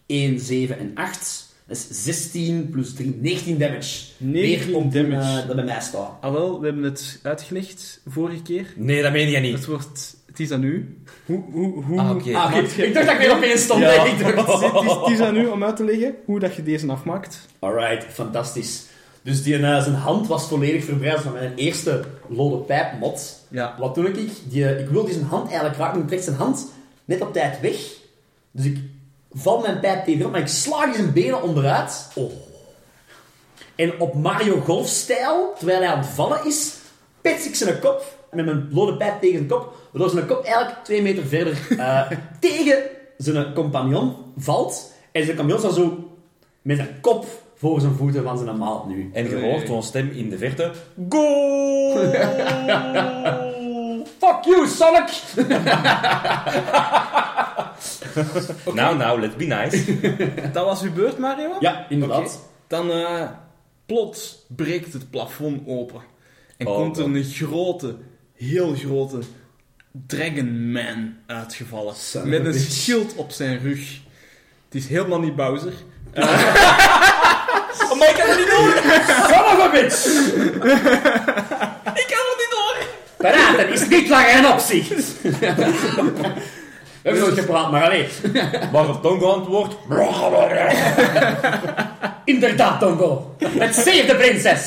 1, 0.05 0.39
7 0.39 0.77
en 0.77 0.91
8. 0.95 1.42
Dat 1.67 1.77
is 1.77 2.03
16 2.03 2.69
plus 2.69 2.93
3, 2.93 3.17
19 3.21 3.57
damage. 3.57 3.99
19 4.17 4.67
Weer 4.67 4.75
op 4.77 4.91
damage. 4.93 5.39
eh, 5.41 5.47
dat 5.47 5.55
bij 5.55 5.65
mij 5.65 5.81
staat. 5.81 6.11
Ah 6.21 6.31
wel, 6.31 6.59
we 6.59 6.65
hebben 6.65 6.83
het 6.83 7.19
uitgelegd 7.23 8.01
vorige 8.07 8.41
keer. 8.41 8.65
Nee, 8.75 9.01
dat 9.01 9.11
meen 9.11 9.29
je 9.29 9.37
niet. 9.37 9.53
Het 9.53 9.65
wordt... 9.65 10.15
Het 10.25 10.39
is 10.39 10.51
aan 10.51 10.63
u. 10.63 10.97
Hoe... 11.25 11.43
hoe, 11.51 11.83
hoe 11.83 11.99
Ah, 11.99 12.09
oké. 12.09 12.35
Ah, 12.35 12.53
je- 12.75 12.85
Ik 12.85 12.93
dacht 12.93 13.05
dat 13.05 13.15
ik 13.15 13.21
weer 13.21 13.35
opeens 13.35 13.61
stond. 13.63 13.81
Ja. 13.81 13.89
hè. 13.89 14.07
Ik 14.09 14.35
dacht... 14.35 14.61
Het 14.61 15.11
is, 15.11 15.17
het 15.19 15.27
aan 15.27 15.35
u 15.37 15.45
om 15.45 15.63
uit 15.63 15.75
te 15.75 15.83
leggen 15.85 16.15
hoe 16.25 16.39
dat 16.39 16.55
je 16.55 16.63
deze 16.63 16.87
afmaakt. 16.87 17.47
Alright, 17.59 18.05
fantastisch. 18.13 18.83
Dus 19.21 19.43
die, 19.43 19.55
eh, 19.57 19.81
zijn 19.83 19.95
hand 19.95 20.27
was 20.27 20.47
volledig 20.47 20.83
verbrijzeld 20.83 21.23
van 21.23 21.33
mijn 21.33 21.55
eerste 21.55 22.03
lode 22.29 22.57
pijpmot. 22.57 23.45
Ja. 23.49 23.75
Wat 23.79 23.95
doe 23.95 24.07
ik? 24.11 24.29
Die, 24.49 24.77
ik 24.79 24.87
wil 24.89 25.03
die 25.05 25.13
zijn 25.13 25.25
hand 25.25 25.45
eigenlijk 25.47 25.77
raken, 25.77 25.93
maar 25.93 26.01
ik 26.03 26.07
trek 26.07 26.21
zijn 26.23 26.35
hand 26.35 26.71
net 27.05 27.21
op 27.21 27.33
tijd 27.33 27.59
weg. 27.61 27.75
Dus 28.51 28.65
ik 28.65 28.77
val 29.33 29.59
mijn 29.59 29.79
pijp 29.79 30.05
tegen 30.05 30.25
op, 30.25 30.31
maar 30.31 30.39
ik 30.39 30.47
slaag 30.47 30.85
die 30.85 30.95
zijn 30.95 31.13
benen 31.13 31.41
onderuit. 31.41 32.09
Oh. 32.15 32.31
En 33.75 33.99
op 33.99 34.13
Mario 34.13 34.59
Golf-stijl, 34.59 35.53
terwijl 35.57 35.79
hij 35.79 35.87
aan 35.87 35.97
het 35.97 36.07
vallen 36.07 36.45
is, 36.45 36.75
pets 37.21 37.47
ik 37.47 37.55
zijn 37.55 37.79
kop 37.79 38.17
met 38.31 38.45
mijn 38.45 38.69
lode 38.71 38.97
pijp 38.97 39.21
tegen 39.21 39.35
zijn 39.35 39.47
kop, 39.47 39.75
waardoor 39.91 40.09
zijn 40.09 40.25
kop 40.25 40.43
eigenlijk 40.43 40.83
twee 40.83 41.01
meter 41.01 41.25
verder 41.25 41.57
eh, 41.77 42.11
tegen 42.39 42.83
zijn 43.17 43.53
compagnon 43.53 44.15
valt. 44.37 44.91
En 45.11 45.23
zijn 45.23 45.37
compagnon 45.37 45.59
staat 45.59 45.75
zo 45.75 46.09
met 46.61 46.77
zijn 46.77 46.97
kop 47.01 47.25
voor 47.55 47.79
zijn 47.79 47.95
voeten 47.95 48.23
van 48.23 48.37
zijn 48.37 48.57
maat 48.57 48.87
nu. 48.87 49.09
En 49.13 49.29
je 49.29 49.39
hoort 49.39 49.67
zo'n 49.67 49.83
stem 49.83 50.09
in 50.09 50.29
de 50.29 50.37
verte. 50.37 50.71
Goal! 51.09 51.97
Fuck 54.19 54.43
you, 54.43 54.67
Sonic! 54.67 55.21
Nou, 58.73 58.97
nou, 59.03 59.19
let's 59.21 59.35
be 59.35 59.45
nice. 59.45 59.99
Dat 60.53 60.65
was 60.65 60.81
uw 60.81 60.93
beurt, 60.93 61.17
Mario? 61.17 61.55
Ja, 61.59 61.85
inderdaad. 61.89 62.19
Oké. 62.19 62.37
Dan 62.67 62.91
eh, 62.91 63.21
plots 63.85 64.45
breekt 64.47 64.93
het 64.93 65.09
plafond 65.09 65.61
open. 65.67 66.01
En 66.57 66.67
Oh, 66.67 66.75
komt 66.75 66.97
er 66.97 67.03
een 67.05 67.23
grote, 67.23 67.95
heel 68.35 68.73
grote 68.75 69.19
Dragon 70.07 70.71
Man 70.71 71.13
uitgevallen. 71.27 71.95
Son 71.95 72.29
met 72.29 72.45
een 72.45 72.51
bitch. 72.51 72.71
schild 72.71 73.15
op 73.15 73.31
zijn 73.31 73.59
rug. 73.59 73.79
Het 74.65 74.81
is 74.81 74.87
helemaal 74.87 75.19
niet 75.19 75.35
Bowser. 75.35 75.73
Oh, 77.91 77.99
maar 77.99 78.09
ik 78.09 78.15
kan 78.15 78.29
het 78.29 78.37
niet 78.37 78.47
door! 78.49 78.81
Son 79.29 79.45
of 79.45 79.59
a 79.59 79.69
bitch! 79.71 80.05
Ik 81.93 82.07
kan 82.07 82.23
het 82.29 82.37
niet 82.37 82.51
door! 82.51 82.75
Praten 83.17 83.69
is 83.73 83.87
niet 83.87 84.09
langer 84.09 84.35
een 84.37 84.47
optie. 84.47 84.87
We 87.03 87.09
hebben 87.09 87.21
nooit 87.21 87.39
gepraat, 87.39 87.71
maar 87.71 87.83
alleen. 87.83 88.07
Waarop 88.71 89.01
Tongo 89.01 89.31
antwoordt... 89.31 89.75
Inderdaad, 92.25 92.79
Tongo. 92.79 93.35
Het 93.37 93.75
save 93.75 94.03
de 94.07 94.15
prinses. 94.15 94.65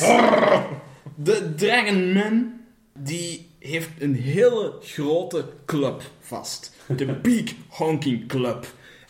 De 1.15 1.53
Dragon 1.55 2.13
Man 2.13 2.55
die 2.99 3.49
heeft 3.59 3.89
een 3.99 4.15
hele 4.15 4.73
grote 4.81 5.45
club 5.65 6.01
vast. 6.19 6.75
De 6.97 7.13
Big 7.13 7.53
Honking 7.67 8.27
Club. 8.27 8.65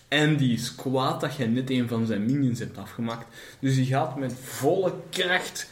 En 0.07 0.37
die 0.37 0.53
is 0.53 0.75
kwaad 0.75 1.21
dat 1.21 1.35
je 1.35 1.45
net 1.45 1.69
een 1.69 1.87
van 1.87 2.05
zijn 2.05 2.25
minions 2.25 2.59
hebt 2.59 2.77
afgemaakt. 2.77 3.25
Dus 3.59 3.75
die 3.75 3.85
gaat 3.85 4.17
met 4.17 4.33
volle 4.43 4.93
kracht 5.09 5.69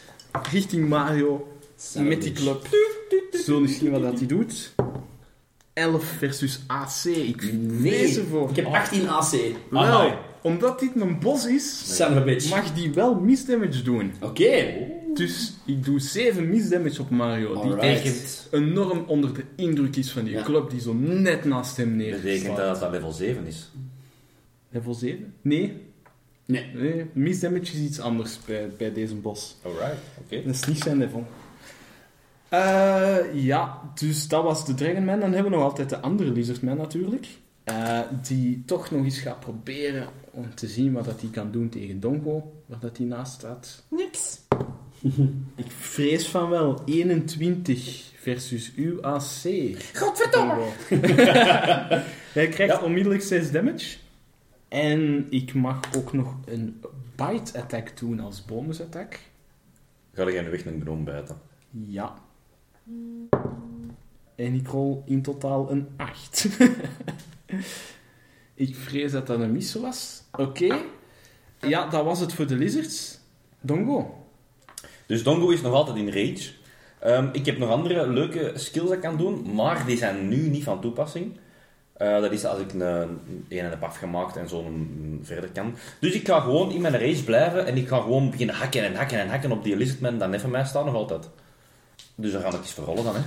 richting 0.51 0.89
Mario 0.89 1.57
met 1.97 2.21
die 2.21 2.31
club. 2.31 2.67
Eens 3.31 3.77
zien 3.77 3.91
wat 3.91 4.01
dat 4.01 4.17
hij 4.17 4.27
doet? 4.27 4.73
11 5.75 6.03
versus 6.05 6.59
AC. 6.67 7.03
Ik 7.05 7.53
vrees 7.79 8.17
ervoor. 8.17 8.49
Ik 8.49 8.55
heb 8.55 8.65
18 8.65 9.07
AC. 9.09 9.31
Wel, 9.69 9.81
Amai. 9.81 10.13
omdat 10.41 10.79
dit 10.79 10.91
een 10.95 11.19
bos 11.19 11.45
is, 11.45 11.97
mag 12.49 12.73
die 12.73 12.93
wel 12.93 13.15
misdamage 13.19 13.81
doen. 13.81 14.13
Oké. 14.21 14.73
Dus 15.13 15.53
ik 15.65 15.85
doe 15.85 15.99
7 15.99 16.49
misdamage 16.49 17.01
op 17.01 17.09
Mario. 17.09 17.61
Die. 17.61 17.73
Betekent, 17.75 18.47
enorm 18.51 19.03
onder 19.07 19.33
de 19.33 19.43
indruk 19.55 19.95
is 19.95 20.11
van 20.11 20.23
die 20.23 20.33
Ja. 20.33 20.43
club 20.43 20.69
die 20.69 20.81
zo 20.81 20.93
net 20.93 21.45
naast 21.45 21.77
hem 21.77 21.95
neer 21.95 22.15
betekent 22.21 22.57
dat 22.57 22.79
dat 22.79 22.91
level 22.91 23.11
7 23.11 23.45
is. 23.45 23.71
Level 24.69 24.93
7? 24.93 25.33
Nee. 25.41 25.73
Nee. 26.45 26.65
nee. 26.73 27.05
Misdamage 27.13 27.61
is 27.61 27.79
iets 27.79 27.99
anders 27.99 28.39
bij, 28.45 28.69
bij 28.77 28.93
deze 28.93 29.15
boss. 29.15 29.55
Alright, 29.61 29.97
oké. 30.25 30.41
Dat 30.45 30.53
is 30.55 30.65
niet 30.65 30.79
zijn 30.79 30.97
level. 30.97 31.27
Eh, 32.49 33.17
ja, 33.33 33.81
dus 33.95 34.27
dat 34.27 34.43
was 34.43 34.65
de 34.65 34.73
Dragon 34.73 35.05
Man. 35.05 35.19
Dan 35.19 35.31
hebben 35.33 35.51
we 35.51 35.57
nog 35.57 35.67
altijd 35.67 35.89
de 35.89 35.99
andere 35.99 36.31
Lizard 36.31 36.61
Man 36.61 36.77
natuurlijk. 36.77 37.27
Eh, 37.63 37.99
die 38.27 38.63
toch 38.65 38.91
nog 38.91 39.03
eens 39.03 39.19
gaat 39.19 39.39
proberen 39.39 40.07
om 40.31 40.55
te 40.55 40.67
zien 40.67 40.93
wat 40.93 41.05
dat 41.05 41.21
hij 41.21 41.29
kan 41.29 41.51
doen 41.51 41.69
tegen 41.69 41.99
Dongo, 41.99 42.53
waar 42.65 42.79
dat 42.79 42.97
hij 42.97 43.05
naast 43.05 43.33
staat. 43.33 43.83
Niks. 43.89 44.39
Ik 45.55 45.71
vrees 45.71 46.27
van 46.27 46.49
wel 46.49 46.81
21 46.85 48.11
versus 48.15 48.73
uw 48.75 49.01
AC. 49.01 49.23
Godverdomme. 49.93 50.55
Hij 52.33 52.47
krijgt 52.47 52.73
Ja. 52.75 52.81
onmiddellijk 52.81 53.21
6 53.23 53.51
damage. 53.51 53.97
En 54.67 55.27
ik 55.29 55.53
mag 55.53 55.79
ook 55.97 56.13
nog 56.13 56.35
een 56.45 56.81
bite 57.15 57.59
attack 57.59 57.97
doen 57.97 58.19
als 58.19 58.45
bonus 58.45 58.81
attack. 58.81 59.19
Ga 60.13 60.31
jij 60.31 60.41
nu 60.41 60.49
weg 60.49 60.65
een 60.65 60.81
gnoom 60.81 61.03
bijten? 61.03 61.37
Ja. 61.69 62.13
En 64.35 64.53
ik 64.53 64.67
rol 64.67 65.03
in 65.05 65.21
totaal 65.21 65.71
een 65.71 65.87
8. 65.97 66.47
ik 68.53 68.75
vrees 68.75 69.11
dat 69.11 69.27
dat 69.27 69.39
een 69.39 69.51
mis 69.51 69.73
was. 69.73 70.23
Oké. 70.31 70.77
Ja, 71.59 71.89
dat 71.89 72.03
was 72.03 72.19
het 72.19 72.33
voor 72.33 72.47
de 72.47 72.55
lizards. 72.55 73.19
Dongo. 73.61 74.25
Dus 75.05 75.23
Dongo 75.23 75.49
is 75.49 75.61
nog 75.61 75.73
altijd 75.73 75.97
in 75.97 76.07
rage. 76.07 76.51
Ehm, 76.99 77.29
ik 77.31 77.45
heb 77.45 77.57
nog 77.57 77.69
andere 77.69 78.07
leuke 78.07 78.51
skills 78.55 78.85
dat 78.85 78.95
ik 78.95 79.01
kan 79.01 79.17
doen, 79.17 79.55
maar 79.55 79.85
die 79.85 79.97
zijn 79.97 80.27
nu 80.27 80.49
niet 80.49 80.63
van 80.63 80.81
toepassing. 80.81 81.37
Eh, 81.93 82.21
dat 82.21 82.31
is 82.31 82.45
als 82.45 82.59
ik 82.59 82.73
een, 82.73 82.81
een 83.49 83.65
heb 83.65 83.83
afgemaakt 83.83 84.35
en 84.35 84.49
zo 84.49 84.71
verder 85.21 85.49
kan. 85.49 85.75
Dus 85.99 86.13
ik 86.13 86.27
ga 86.27 86.39
gewoon 86.39 86.71
in 86.71 86.81
mijn 86.81 86.99
race 86.99 87.23
blijven 87.23 87.65
en 87.65 87.77
ik 87.77 87.87
ga 87.87 88.01
gewoon 88.01 88.29
beginnen 88.29 88.55
hakken 88.55 88.83
en 88.83 88.95
hakken 88.95 89.19
en 89.19 89.29
hakken 89.29 89.51
op 89.51 89.63
die 89.63 89.75
lizardman 89.75 90.17
dat 90.17 90.29
net 90.29 90.41
van 90.41 90.49
mij 90.49 90.65
staat 90.65 90.85
nog 90.85 90.95
altijd. 90.95 91.29
Dus 92.15 92.31
dan 92.31 92.41
ga 92.41 92.47
ik 92.47 92.53
eens 92.53 92.73
verrollen 92.73 93.03
dan, 93.03 93.15
hè. 93.15 93.21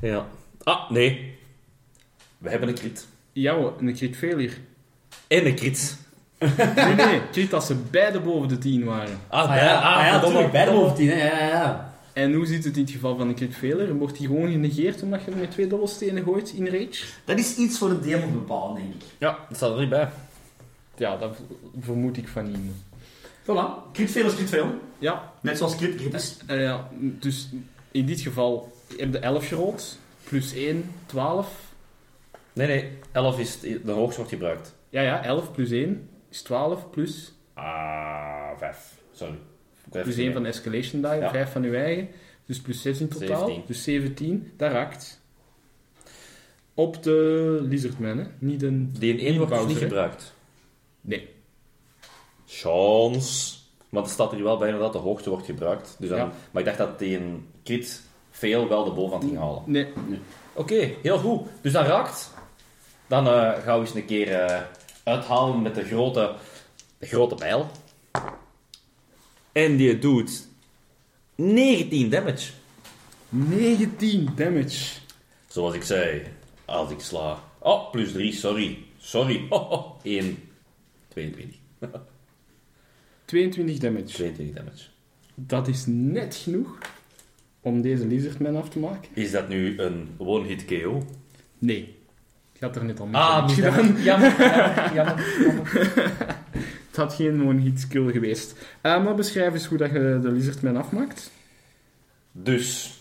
Ja. 0.00 0.26
Ah, 0.62 0.90
nee. 0.90 1.38
We 2.38 2.50
hebben 2.50 2.68
een 2.68 2.74
crit. 2.74 3.06
Ja, 3.32 3.54
hoor, 3.54 3.74
een 3.78 3.94
crit 3.94 4.16
failure. 4.16 4.54
En 5.28 5.46
een 5.46 5.54
crit. 5.54 5.96
Nee, 6.76 6.94
nee, 6.94 7.20
crit 7.32 7.52
als 7.52 7.66
ze 7.66 7.74
beide 7.90 8.20
boven 8.20 8.48
de 8.48 8.58
10 8.58 8.84
waren. 8.84 9.18
Ah, 9.28 9.50
Ah 9.50 9.56
ja, 9.56 9.74
ah, 9.80 10.04
ja 10.06 10.10
verdomme, 10.10 10.42
natuurlijk. 10.42 10.52
Bij 10.52 10.64
de 10.64 10.70
verdomme. 10.70 10.80
boven 10.80 10.96
10, 10.96 11.08
hè. 11.08 11.26
Ja, 11.26 11.38
ja, 11.38 11.46
ja. 11.48 11.94
En 12.12 12.32
hoe 12.34 12.46
zit 12.46 12.64
het 12.64 12.76
in 12.76 12.82
het 12.82 12.90
geval 12.92 13.16
van 13.16 13.28
een 13.28 13.34
crit 13.34 13.54
failure? 13.54 13.94
Wordt 13.94 14.18
die 14.18 14.26
gewoon 14.26 14.50
genegeerd 14.50 15.02
omdat 15.02 15.24
je 15.24 15.30
hem 15.30 15.40
met 15.40 15.50
twee 15.50 15.66
dobbelstenen 15.66 16.24
gooit 16.24 16.50
in 16.52 16.66
rage? 16.66 17.04
Dat 17.24 17.38
is 17.38 17.56
iets 17.56 17.78
voor 17.78 17.88
de 17.88 18.00
DM 18.00 18.20
te 18.20 18.26
bepalen, 18.32 18.74
denk 18.74 18.94
ik. 18.94 19.02
Ja, 19.18 19.38
dat 19.48 19.56
staat 19.56 19.72
er 19.72 19.80
niet 19.80 19.88
bij. 19.88 20.08
Ja, 20.96 21.16
dat 21.16 21.36
vermoed 21.80 22.16
ik 22.16 22.28
van 22.28 22.50
niet. 22.50 22.72
Voilà. 23.44 23.92
Crit 23.92 24.10
veel 24.10 24.26
is 24.26 24.34
veel. 24.48 24.74
Ja, 24.98 25.32
Net 25.40 25.58
zoals 25.58 25.76
crit 25.76 25.94
crit 25.96 26.14
is. 26.14 26.36
Eh, 26.46 26.60
ja, 26.62 26.88
dus 26.98 27.48
in 27.90 28.06
dit 28.06 28.20
geval 28.20 28.72
heb 28.96 29.12
je 29.12 29.18
11 29.18 29.48
gerold, 29.48 29.98
plus 30.24 30.54
1, 30.54 30.90
12. 31.06 31.72
Nee, 32.52 32.66
nee. 32.66 32.98
11 33.12 33.38
is 33.38 33.60
de 33.60 33.80
hoogste 33.92 34.16
wordt 34.16 34.32
gebruikt. 34.32 34.74
Ja, 34.88 35.00
ja, 35.02 35.24
11 35.24 35.52
plus 35.52 35.70
1 35.70 36.08
is 36.30 36.42
12, 36.42 36.90
plus, 36.90 37.32
Ah, 37.54 38.58
5. 38.58 38.94
Sorry. 39.12 39.38
plus 39.90 40.16
1 40.16 40.32
van 40.32 40.42
de 40.42 40.48
escalation 40.48 41.02
die, 41.02 41.20
Ja. 41.20 41.30
5 41.30 41.52
van 41.52 41.62
uw 41.62 41.74
eigen. 41.74 42.08
Dus 42.46 42.60
plus 42.60 42.82
6 42.82 43.00
in 43.00 43.08
totaal. 43.08 43.38
17. 43.46 43.62
Dus 43.66 43.82
17, 43.82 44.52
dat 44.56 44.72
raakt. 44.72 45.20
Op 46.74 47.02
de 47.02 47.58
Lizardman, 47.62 48.18
hè? 48.18 48.24
Niet 48.38 48.62
een... 48.62 48.92
Die 48.98 49.12
in 49.12 49.18
1 49.18 49.28
Niet 49.28 49.36
wordt 49.38 49.54
dus 49.54 49.66
niet 49.66 49.76
gebruikt. 49.82 50.34
Nee. 51.00 51.28
Chance. 52.60 53.54
Maar 53.88 54.02
er 54.02 54.08
staat 54.08 54.30
hier 54.32 54.42
wel 54.42 54.56
bij 54.56 54.68
inderdaad 54.68 54.92
de 54.92 54.98
hoogste 54.98 55.30
wordt 55.30 55.46
gebruikt. 55.46 55.96
Dus 55.98 56.08
dan, 56.08 56.18
Ja. 56.18 56.32
Maar 56.50 56.62
ik 56.62 56.68
dacht 56.68 56.78
dat 56.78 56.98
die 56.98 57.16
een 57.16 57.48
crit 57.64 58.02
veel 58.30 58.68
wel 58.68 58.84
de 58.84 58.90
bovenhand 58.90 59.24
ging 59.24 59.38
halen. 59.38 59.62
Nee. 59.66 59.86
Oké, 60.52 60.94
heel 61.02 61.18
goed. 61.18 61.48
Dus 61.60 61.72
dat 61.72 61.86
raakt. 61.86 62.30
Dan 63.06 63.26
eh, 63.26 63.32
gaan 63.62 63.80
we 63.80 63.86
eens 63.86 63.94
een 63.94 64.04
keer 64.04 64.40
eh, 64.40 64.60
uithalen 65.04 65.62
met 65.62 65.74
de 65.74 65.84
grote, 65.84 66.34
de 66.98 67.06
grote 67.06 67.34
pijl. 67.34 67.70
En 69.52 69.76
die 69.76 69.98
doet 69.98 70.48
19 71.34 72.10
damage. 72.10 72.52
19 73.28 74.28
damage. 74.36 75.00
Zoals 75.46 75.74
ik 75.74 75.82
zei, 75.82 76.22
als 76.64 76.90
ik 76.90 77.00
sla. 77.00 77.42
Oh, 77.58 77.90
plus 77.90 78.12
3, 78.12 78.32
sorry. 78.32 78.78
Sorry. 78.98 79.48
1. 80.02 80.48
22. 81.08 81.56
22 83.24 83.78
damage. 83.78 84.04
22 84.04 84.54
damage. 84.54 84.84
Dat 85.34 85.68
is 85.68 85.84
net 85.86 86.34
genoeg 86.34 86.78
om 87.60 87.82
deze 87.82 88.06
Lizardman 88.06 88.56
af 88.56 88.68
te 88.68 88.78
maken. 88.78 89.10
Is 89.14 89.30
dat 89.30 89.48
nu 89.48 89.78
een 89.78 90.08
one-hit 90.18 90.64
KO? 90.64 91.06
Nee. 91.58 91.96
Ik 92.52 92.60
had 92.60 92.76
er 92.76 92.84
net 92.84 93.00
al 93.00 93.06
mee 93.06 93.20
Ah, 93.20 93.48
gedaan. 93.50 93.86
jammer, 94.02 94.02
jammer, 94.02 94.94
jammer, 94.94 94.94
jammer. 95.44 95.66
Het 96.86 96.96
had 96.96 97.14
geen 97.14 97.46
one-hit 97.48 97.80
skill 97.80 98.12
geweest. 98.12 98.54
Eh, 98.80 99.04
maar 99.04 99.14
beschrijf 99.14 99.52
eens 99.52 99.66
hoe 99.66 99.78
dat 99.78 99.90
je 99.90 100.18
de 100.22 100.30
Lizardman 100.32 100.76
afmaakt. 100.76 101.30
Dus, 102.32 102.94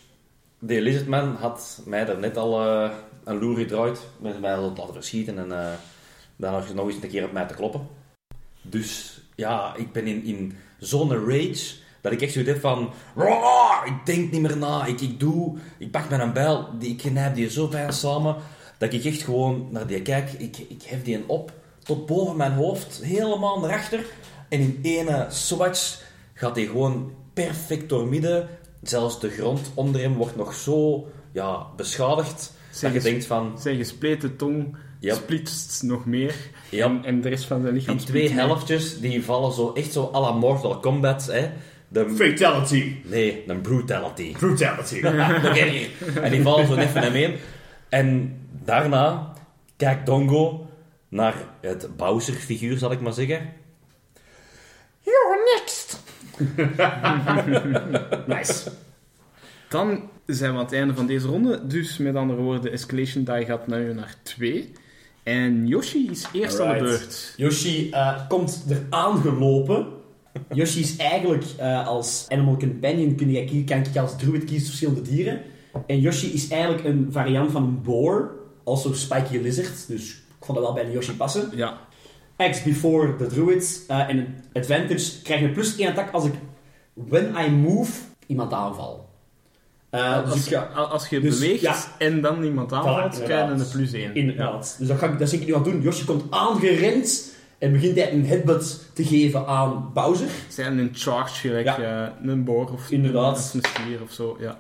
de 0.60 0.82
Lizardman 0.82 1.36
had 1.36 1.82
mij 1.86 2.08
er 2.08 2.20
net 2.20 2.38
al 2.38 2.62
eh, 2.66 2.92
een 3.24 3.40
loer 3.40 3.58
gedraaid. 3.58 4.00
Met 4.22 4.40
mij 4.42 4.56
al 4.56 4.74
laten 4.78 4.94
verschieten 4.94 5.38
en 5.38 5.52
eh, 5.52 5.74
dan 6.36 6.54
had 6.54 6.68
je 6.68 6.74
nog 6.74 6.88
eens 6.88 7.04
een 7.04 7.10
keer 7.10 7.24
op 7.26 7.32
mij 7.32 7.46
te 7.46 7.54
kloppen. 7.54 7.88
Dus, 8.62 9.22
ja, 9.36 9.74
ik 9.76 9.92
ben 9.92 10.08
in, 10.08 10.24
in 10.24 10.54
zo'n 10.80 11.12
rage 11.12 11.82
dat 12.02 12.12
ik 12.12 12.22
echt 12.22 12.34
zoiets 12.34 12.52
heb 12.52 12.62
van... 12.62 12.90
Ik 13.86 14.06
denk 14.06 14.32
niet 14.32 14.42
meer 14.42 14.58
na. 14.58 14.86
Ik, 14.86 15.02
ik 15.02 15.20
doe... 15.20 15.58
Ik 15.78 15.92
pak 15.92 16.10
mijn 16.10 16.34
bijl, 16.34 16.70
die, 16.80 16.90
ik 16.90 16.98
knijp 16.98 17.36
die 17.36 17.50
zo 17.50 17.68
fijn 17.70 17.94
samen, 17.94 18.36
dat 18.78 18.94
ik 18.94 19.04
echt 19.04 19.22
gewoon 19.22 19.68
naar 19.72 19.88
die 19.88 20.02
kijk. 20.02 20.32
Ik, 20.32 20.58
ik 20.58 20.84
hef 20.84 21.04
die 21.04 21.24
op 21.28 21.52
tot 21.84 22.06
boven 22.06 22.36
mijn 22.36 22.52
hoofd, 22.52 23.00
helemaal 23.04 23.60
naar 23.60 23.74
achter. 23.74 24.06
En 24.50 24.60
in 24.60 24.80
ene 24.82 25.26
swatch 25.30 26.02
gaat 26.34 26.56
die 26.56 26.68
gewoon 26.68 27.12
perfect 27.34 27.90
doormidden. 27.90 28.50
Zelfs 28.82 29.20
de 29.20 29.30
grond 29.30 29.72
onder 29.74 30.02
hem 30.02 30.16
wordt 30.16 30.36
nog 30.36 30.54
zo 30.54 31.08
ja, 31.32 31.68
beschadigd. 31.76 32.54
Dat 32.82 32.94
je 32.94 33.00
denkt 33.00 33.26
van... 33.26 33.60
Zijn 33.60 33.78
gespleten 33.78 34.36
tong 34.36 34.76
Ja. 35.00 35.16
splitst 35.16 35.84
nog 35.84 36.06
meer. 36.06 36.36
Ja, 36.76 36.86
En, 36.86 37.02
en 37.04 37.22
de 37.22 37.30
rest 37.30 37.46
van 37.46 37.62
zijn 37.62 37.74
lichaam 37.74 37.98
die 37.98 38.06
twee 38.06 38.30
helftjes 38.30 39.00
die 39.00 39.24
vallen 39.24 39.52
zo 39.54 39.72
echt 39.74 39.92
zo 39.94 40.12
à 40.14 40.20
la 40.20 40.32
Mortal 40.32 40.80
Kombat. 40.80 41.26
Hè. 41.26 41.50
De, 41.88 42.10
Fatality. 42.10 42.96
nee, 43.04 43.44
een 43.48 43.62
brutality. 43.62 44.32
Brutality. 44.32 45.00
Nog. 45.02 45.58
En 46.22 46.32
die 46.32 46.42
vallen 46.42 46.68
zo 46.68 46.76
net 46.76 46.90
van 46.90 47.02
hem 47.02 47.14
heen. 47.14 47.36
En 47.90 48.38
daarna 48.64 49.34
kijkt 49.78 50.06
Dongo 50.06 50.70
naar 51.10 51.36
het 51.62 51.98
Bowser-figuur, 51.98 52.78
zal 52.78 52.92
ik 52.92 53.00
maar 53.02 53.14
zeggen. 53.14 53.54
You're 55.00 55.56
next. 55.56 56.02
Nice. 58.28 58.72
Dan 59.70 60.10
zijn 60.26 60.52
we 60.52 60.58
aan 60.58 60.64
het 60.64 60.74
einde 60.74 60.94
van 60.94 61.08
deze 61.08 61.28
ronde. 61.28 61.68
Dus 61.68 61.98
met 61.98 62.16
andere 62.16 62.42
woorden, 62.42 62.72
Escalation 62.72 63.24
Die 63.24 63.46
gaat 63.46 63.68
nu 63.68 63.94
naar 63.94 64.16
2. 64.24 64.72
En 65.24 65.68
Yoshi 65.68 66.08
is 66.12 66.26
eerst 66.34 66.60
aan 66.60 66.74
de 66.78 66.84
beurt. 66.84 67.34
Yoshi 67.38 67.90
eh, 67.92 68.28
komt 68.28 68.64
eraan 68.70 69.18
gelopen. 69.22 69.88
Yoshi 70.54 70.80
is 70.80 70.96
eigenlijk 70.98 71.44
eh, 71.58 71.88
als 71.88 72.26
animal 72.30 72.58
companion, 72.58 73.16
kun 73.16 73.32
je, 73.32 73.46
kie- 73.46 73.64
kan 73.64 73.78
ik 73.78 73.98
als 73.98 74.18
druid 74.18 74.44
kiezen 74.44 74.66
verschillende 74.68 75.02
dieren. 75.02 75.42
En 75.88 76.00
Yoshi 76.00 76.28
is 76.34 76.48
eigenlijk 76.50 76.84
een 76.84 77.08
variant 77.12 77.52
van 77.52 77.64
een 77.64 77.82
boar, 77.82 78.32
also 78.66 78.94
spiky 78.94 79.38
lizard. 79.38 79.88
Dus 79.88 80.10
ik 80.12 80.46
vond 80.46 80.58
dat 80.58 80.68
wel 80.68 80.74
bij 80.76 80.86
de 80.86 80.92
Yoshi 80.92 81.14
passen. 81.16 81.50
Ja. 81.56 81.78
X 82.52 82.64
before 82.64 83.16
the 83.16 83.26
druid. 83.28 83.84
eh, 83.88 84.10
en 84.10 84.18
een 84.18 84.36
advantage 84.54 85.22
krijg 85.22 85.42
je 85.42 85.50
plus 85.50 85.78
1 85.78 85.90
attack 85.90 86.12
als 86.14 86.26
ik, 86.26 86.34
when 86.94 87.36
I 87.46 87.50
move, 87.50 87.92
iemand 88.28 88.54
aanval. 88.54 89.10
Eh, 89.94 90.24
dus 90.24 90.32
Als, 90.34 90.48
ga- 90.48 90.64
als 90.74 91.08
je 91.10 91.20
dus, 91.20 91.40
beweegt 91.40 91.62
ja. 91.62 91.76
en 91.98 92.22
dan 92.22 92.44
iemand 92.44 92.74
aanvalt, 92.74 93.20
Voilà, 93.20 93.24
krijg 93.24 93.46
je 93.48 93.52
een 93.64 93.70
plus 93.72 93.94
1. 93.94 94.16
Inderdaad. 94.16 94.76
Dus 94.80 94.88
dat, 94.88 94.98
ga 94.98 95.08
ik, 95.08 95.20
dat 95.20 95.30
zie 95.30 95.40
ik 95.40 95.48
nu 95.48 95.56
aan 95.56 95.64
doen. 95.64 95.82
Yoshi 95.82 96.06
komt 96.06 96.24
aangerend 96.30 97.32
en 97.58 97.72
begint 97.72 97.96
hij 97.98 98.14
een 98.14 98.26
headbutt 98.26 98.90
te 98.94 99.04
geven 99.06 99.48
aan 99.48 99.90
Bowser. 99.94 100.28
Zijn 100.50 100.78
een 100.78 100.90
charge 100.94 101.36
gelijk 101.48 101.66
Ja. 101.66 102.06
eh, 102.22 102.30
een 102.30 102.44
boor 102.44 102.72
of 102.72 102.90
Inderdaad. 102.92 103.52
een 103.54 103.62
stier 103.70 104.02
of 104.04 104.12
zo. 104.12 104.38
Ja. 104.40 104.60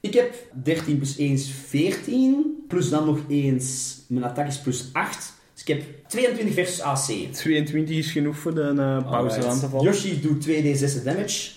Ik 0.00 0.14
heb 0.14 0.34
13 0.62 0.96
plus 0.96 1.16
1 1.18 1.32
is 1.32 1.50
14. 1.68 2.64
Plus 2.68 2.88
dan 2.88 3.04
nog 3.06 3.18
eens, 3.28 3.96
mijn 4.08 4.24
attack 4.24 4.46
is 4.46 4.58
plus 4.58 4.88
8. 4.92 5.32
Dus 5.54 5.62
ik 5.62 5.68
heb 5.68 5.82
22 6.08 6.54
versus 6.54 6.80
AC. 6.80 7.32
22 7.32 7.96
is 7.96 8.10
genoeg 8.10 8.36
voor 8.36 8.54
de 8.54 8.72
uh, 8.76 9.10
pauze 9.10 9.46
aan 9.46 9.58
te 9.60 9.68
vallen. 9.68 9.84
Yoshi 9.84 10.20
doet 10.20 10.46
2d6 10.48 11.04
damage. 11.04 11.50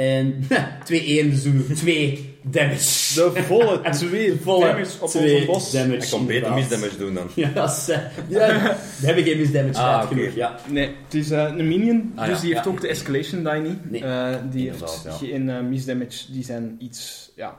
En 0.00 0.42
2-1, 0.84 1.30
dus 1.30 1.42
doen 1.42 1.66
we 1.66 1.74
2 1.74 2.34
damage. 2.42 3.14
De 3.34 3.42
volle 3.42 3.80
twee 3.90 4.36
Volle 4.42 4.66
damage 4.66 4.90
op 5.00 5.08
twee 5.08 5.34
onze 5.34 5.46
bos. 5.46 5.70
damage. 5.70 6.04
Ik 6.04 6.10
kon 6.10 6.26
beter 6.26 6.52
misdamage 6.54 6.96
doen 6.96 7.14
dan. 7.14 7.26
Ja, 7.34 7.48
dat 7.54 7.70
is... 7.70 7.88
eh, 7.88 7.98
ja, 8.28 8.38
daar 8.48 8.78
heb 9.02 9.16
ik 9.16 9.24
geen 9.24 9.38
misdamage 9.38 9.78
Ah, 9.78 9.84
gehad 9.92 10.06
genoeg, 10.08 10.34
ja. 10.34 10.58
Nee, 10.68 10.86
het 11.04 11.14
is 11.14 11.30
eh, 11.30 11.52
een 11.56 11.68
minion, 11.68 12.12
Ah, 12.16 12.26
dus 12.26 12.34
ja. 12.36 12.40
die 12.42 12.52
heeft 12.52 12.64
Ja. 12.64 12.70
ook 12.70 12.80
de 12.80 12.88
escalation 12.88 13.42
die 13.42 13.60
niet. 13.60 13.90
Nee. 13.90 14.04
Eh, 14.04 14.34
die 14.50 14.68
heeft 14.70 15.06
geen 15.18 15.48
uh, 15.48 15.60
misdamage, 15.60 16.32
die 16.32 16.44
zijn 16.44 16.76
iets 16.78 17.30
ja, 17.36 17.56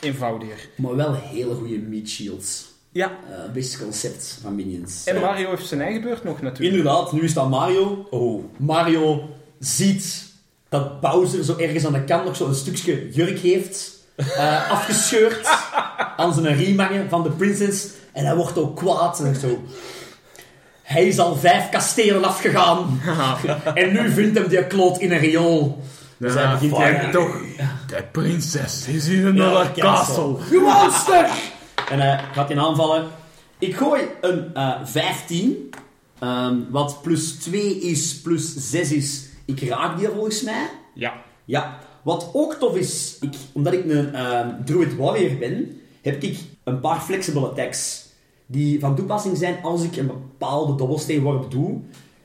eenvoudiger. 0.00 0.68
Maar 0.76 0.96
wel 0.96 1.14
hele 1.14 1.54
goede 1.54 1.78
meat 1.78 2.08
shields. 2.08 2.66
Ja, 2.92 3.18
Eh 3.30 3.52
beste 3.52 3.78
concept 3.82 4.38
van 4.42 4.54
minions. 4.54 5.04
en 5.06 5.20
Mario 5.20 5.50
heeft 5.50 5.66
zijn 5.66 5.80
eigen 5.80 6.02
beurt 6.02 6.24
nog 6.24 6.42
natuurlijk. 6.42 6.76
Inderdaad, 6.76 7.12
nu 7.12 7.20
is 7.22 7.34
dat 7.34 7.48
Mario. 7.50 8.06
Oh, 8.10 8.44
Mario 8.56 9.30
ziet 9.58 10.26
dat 10.68 11.00
Bowser 11.00 11.44
zo 11.44 11.56
ergens 11.56 11.86
aan 11.86 11.92
de 11.92 12.04
kant 12.04 12.24
nog 12.24 12.36
zo'n 12.36 12.54
stukje 12.54 13.10
jurk 13.12 13.38
heeft 13.38 13.98
eh, 14.16 14.70
afgescheurd 14.70 15.48
aan 16.16 16.34
zijn 16.34 16.56
riemangen 16.56 17.08
van 17.08 17.22
de 17.22 17.30
princess. 17.30 17.86
En 18.12 18.24
hij 18.24 18.36
wordt 18.36 18.58
ook 18.58 18.76
kwaad 18.76 19.20
en 19.20 19.34
zo. 19.34 19.64
Hij 20.82 21.06
is 21.06 21.18
al 21.18 21.36
vijf 21.36 21.68
kastelen 21.68 22.24
afgegaan. 22.24 23.00
en 23.74 23.92
nu 23.92 24.10
vindt 24.10 24.38
hem 24.38 24.48
die 24.48 24.66
kloot 24.66 24.98
in 24.98 25.12
een 25.12 25.18
riool. 25.18 25.82
Dus 26.16 26.34
hij 26.34 26.58
begint 26.60 27.12
toch. 27.12 27.36
De 27.86 28.04
prinses 28.12 28.86
is 28.86 29.06
in 29.08 29.36
Ja, 29.36 29.44
another 29.46 29.72
castle. 29.74 30.36
You 30.50 30.62
monster! 30.62 31.30
En 31.90 32.00
hij 32.00 32.20
gaat 32.32 32.50
in 32.50 32.60
aanvallen. 32.60 33.06
Ik 33.58 33.76
gooi 33.76 34.02
een 34.20 34.54
eh 34.54 34.72
15. 34.84 35.70
ehm, 36.18 36.54
wat 36.70 37.02
plus 37.02 37.32
2 37.32 37.80
is, 37.80 38.20
plus 38.20 38.54
6 38.56 38.92
is. 38.92 39.27
Ik 39.48 39.68
raak 39.68 39.98
die 39.98 40.08
volgens 40.08 40.42
mij. 40.42 40.70
Ja. 40.94 41.12
Ja. 41.44 41.78
Wat 42.02 42.30
ook 42.32 42.54
tof 42.54 42.76
is, 42.76 43.16
ik, 43.20 43.34
omdat 43.52 43.72
ik 43.72 43.84
een 43.84 44.14
ehm, 44.14 44.64
druid 44.64 44.96
warrior 44.96 45.38
ben, 45.38 45.80
heb 46.02 46.22
ik 46.22 46.38
een 46.64 46.80
paar 46.80 47.00
flexible 47.00 47.48
attacks. 47.48 48.06
Die 48.46 48.80
van 48.80 48.96
toepassing 48.96 49.36
zijn 49.36 49.62
als 49.62 49.82
ik 49.82 49.96
een 49.96 50.06
bepaalde 50.06 50.74
dobbelsteenworp 50.74 51.50
doe. 51.50 51.78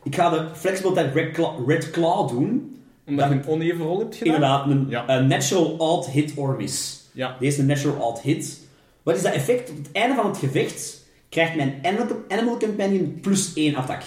Ik 0.03 0.15
ga 0.15 0.29
de 0.29 0.47
flexible 0.53 0.89
attack 0.89 1.13
Red 1.13 1.31
Claw, 1.31 1.69
Red 1.69 1.91
Claw 1.91 2.29
doen. 2.29 2.77
Omdat 3.05 3.29
je 3.29 3.35
een 3.35 3.47
oneven 3.47 3.85
rol 3.85 3.99
hebt 3.99 4.15
gedaan. 4.15 4.33
Inderdaad, 4.33 4.67
een, 4.69 4.85
Ja. 4.89 5.19
natural 5.19 5.75
odd 5.77 6.07
hit 6.09 6.33
or 6.35 6.55
miss. 6.55 7.01
Ja. 7.11 7.35
Deze 7.39 7.51
is 7.51 7.57
een 7.57 7.65
natural 7.65 8.07
odd 8.07 8.21
hit. 8.21 8.59
Wat 9.03 9.15
is 9.15 9.21
dat 9.21 9.33
effect? 9.33 9.69
Op 9.69 9.77
het 9.77 9.91
einde 9.91 10.15
van 10.15 10.25
het 10.25 10.37
gevecht 10.37 11.05
krijgt 11.29 11.55
mijn 11.55 11.79
animal, 11.83 12.07
animal 12.27 12.57
companion 12.57 13.17
plus 13.21 13.51
1 13.53 13.75
attack. 13.75 14.01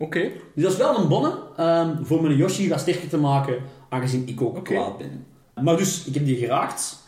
Oké. 0.00 0.30
Dus 0.54 0.62
dat 0.62 0.72
is 0.72 0.78
wel 0.78 0.98
een 0.98 1.08
bonne 1.08 1.38
ehm, 1.56 2.04
voor 2.04 2.22
mijn 2.22 2.36
Yoshi 2.36 2.68
wat 2.68 2.80
sterker 2.80 3.08
te 3.08 3.16
maken, 3.16 3.62
aangezien 3.88 4.28
ik 4.28 4.40
ook 4.40 4.56
Oké. 4.56 4.74
kwaad 4.74 4.98
ben. 4.98 5.26
Maar 5.64 5.76
dus, 5.76 6.04
ik 6.04 6.14
heb 6.14 6.24
die 6.24 6.36
geraakt. 6.36 6.98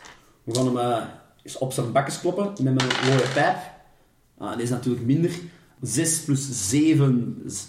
We 0.43 0.55
gaan 0.55 0.65
hem 0.65 0.77
eh, 0.77 1.03
eens 1.43 1.57
op 1.57 1.73
zijn 1.73 1.91
bakjes 1.91 2.19
kloppen 2.19 2.45
met 2.45 2.73
mijn 2.73 2.89
rode 3.09 3.27
pijp. 3.33 3.57
Dit 4.51 4.61
is 4.63 4.69
natuurlijk 4.69 5.05
minder. 5.05 5.31
6 5.81 6.19
plus 6.19 6.69
7 6.69 7.41
is 7.45 7.67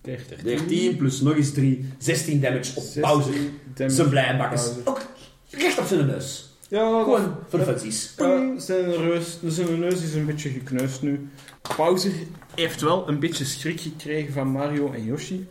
30. 0.00 0.42
13, 0.42 0.96
plus 0.96 1.20
nog 1.20 1.36
eens 1.36 1.52
3, 1.52 1.94
16 1.98 2.40
damage 2.40 2.72
op 2.76 2.82
16 2.82 3.02
pauze. 3.02 3.32
Zijn 3.74 4.38
bakjes. 4.38 4.62
Bowser. 4.64 4.82
Ook 4.84 5.06
recht 5.50 5.78
op 5.78 5.86
zijn 5.86 6.06
neus. 6.06 6.45
Ja, 6.68 7.02
Gewoon 7.02 7.36
voor 7.48 7.58
de 7.58 7.64
funsies. 7.64 8.14
Eh, 8.16 8.48
zijn, 8.56 8.96
reus, 8.96 9.38
zijn 9.46 9.78
neus 9.78 10.02
is 10.02 10.14
een 10.14 10.26
beetje 10.26 10.50
gekneusd 10.50 11.02
nu. 11.02 11.28
Bowser 11.76 12.12
heeft 12.54 12.80
wel 12.80 13.08
een 13.08 13.18
beetje 13.18 13.44
schrik 13.44 13.80
gekregen 13.80 14.32
van 14.32 14.48
Mario 14.48 14.92
en 14.92 15.04
Yoshi. 15.04 15.46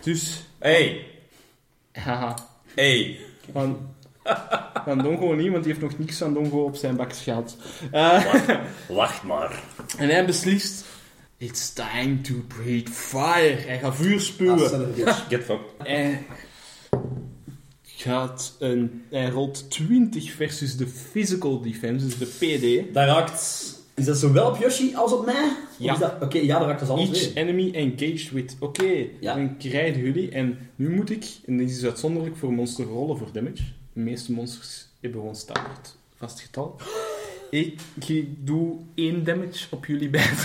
Dus, 0.00 0.44
hey, 0.58 1.06
haha, 1.92 2.36
hey. 2.74 3.18
van, 3.52 3.94
van 4.84 4.98
Dongo 4.98 5.32
niet, 5.34 5.50
want 5.50 5.64
die 5.64 5.72
heeft 5.72 5.84
nog 5.84 5.98
niks 5.98 6.22
aan 6.22 6.34
Dongo 6.34 6.64
op 6.64 6.76
zijn 6.76 6.96
bakjes 6.96 7.22
gehad. 7.22 7.56
Eh, 7.90 8.24
Wacht 8.88 9.22
maar. 9.22 9.62
en 9.98 10.08
hij 10.08 10.26
beslist, 10.26 10.84
it's 11.36 11.72
time 11.72 12.20
to 12.20 12.34
breathe 12.48 12.90
fire. 12.90 13.56
Hij 13.66 13.78
gaat 13.78 13.96
vuur 13.96 14.20
spuwen. 14.20 14.94
Get 15.28 15.44
fucked. 15.44 15.86
Gaat 18.06 18.56
een, 18.58 19.02
hij 19.10 19.28
rolt 19.28 19.70
20 19.70 20.32
versus 20.32 20.76
de 20.76 20.86
physical 20.86 21.60
defense, 21.60 22.06
dus 22.06 22.18
de 22.18 22.26
PD. 22.26 22.94
Dat 22.94 23.04
raakt... 23.06 23.74
Is 23.94 24.04
dat 24.04 24.16
zowel 24.18 24.48
op 24.50 24.56
Yoshi 24.56 24.94
als 24.94 25.12
op 25.12 25.24
mij? 25.26 25.52
Ja. 25.78 26.18
Oké, 26.20 26.38
ja, 26.38 26.58
dat 26.58 26.68
raakt 26.68 26.80
dus 26.80 26.88
alles 26.88 27.08
Each 27.08 27.34
weer. 27.34 27.44
enemy 27.44 27.70
engaged 27.74 28.30
with. 28.30 28.56
Oké, 28.60 29.06
Ja. 29.20 29.34
dan 29.34 29.56
krijgen 29.56 30.02
jullie. 30.02 30.30
En 30.30 30.58
nu 30.76 30.90
moet 30.90 31.10
ik, 31.10 31.24
en 31.46 31.56
dit 31.56 31.70
is 31.70 31.84
uitzonderlijk 31.84 32.36
voor 32.36 32.52
monster 32.52 32.84
rollen 32.84 33.18
voor 33.18 33.28
damage. 33.32 33.62
De 33.92 34.00
meeste 34.00 34.32
monsters 34.32 34.86
hebben 35.00 35.20
gewoon 35.20 35.36
standaard 35.36 35.96
vast 36.16 36.40
getal. 36.40 36.76
Ik, 37.50 37.80
ik 38.06 38.26
doe 38.46 38.76
één 38.94 39.24
damage 39.24 39.66
op 39.70 39.86
jullie 39.86 40.10
beiden. 40.10 40.36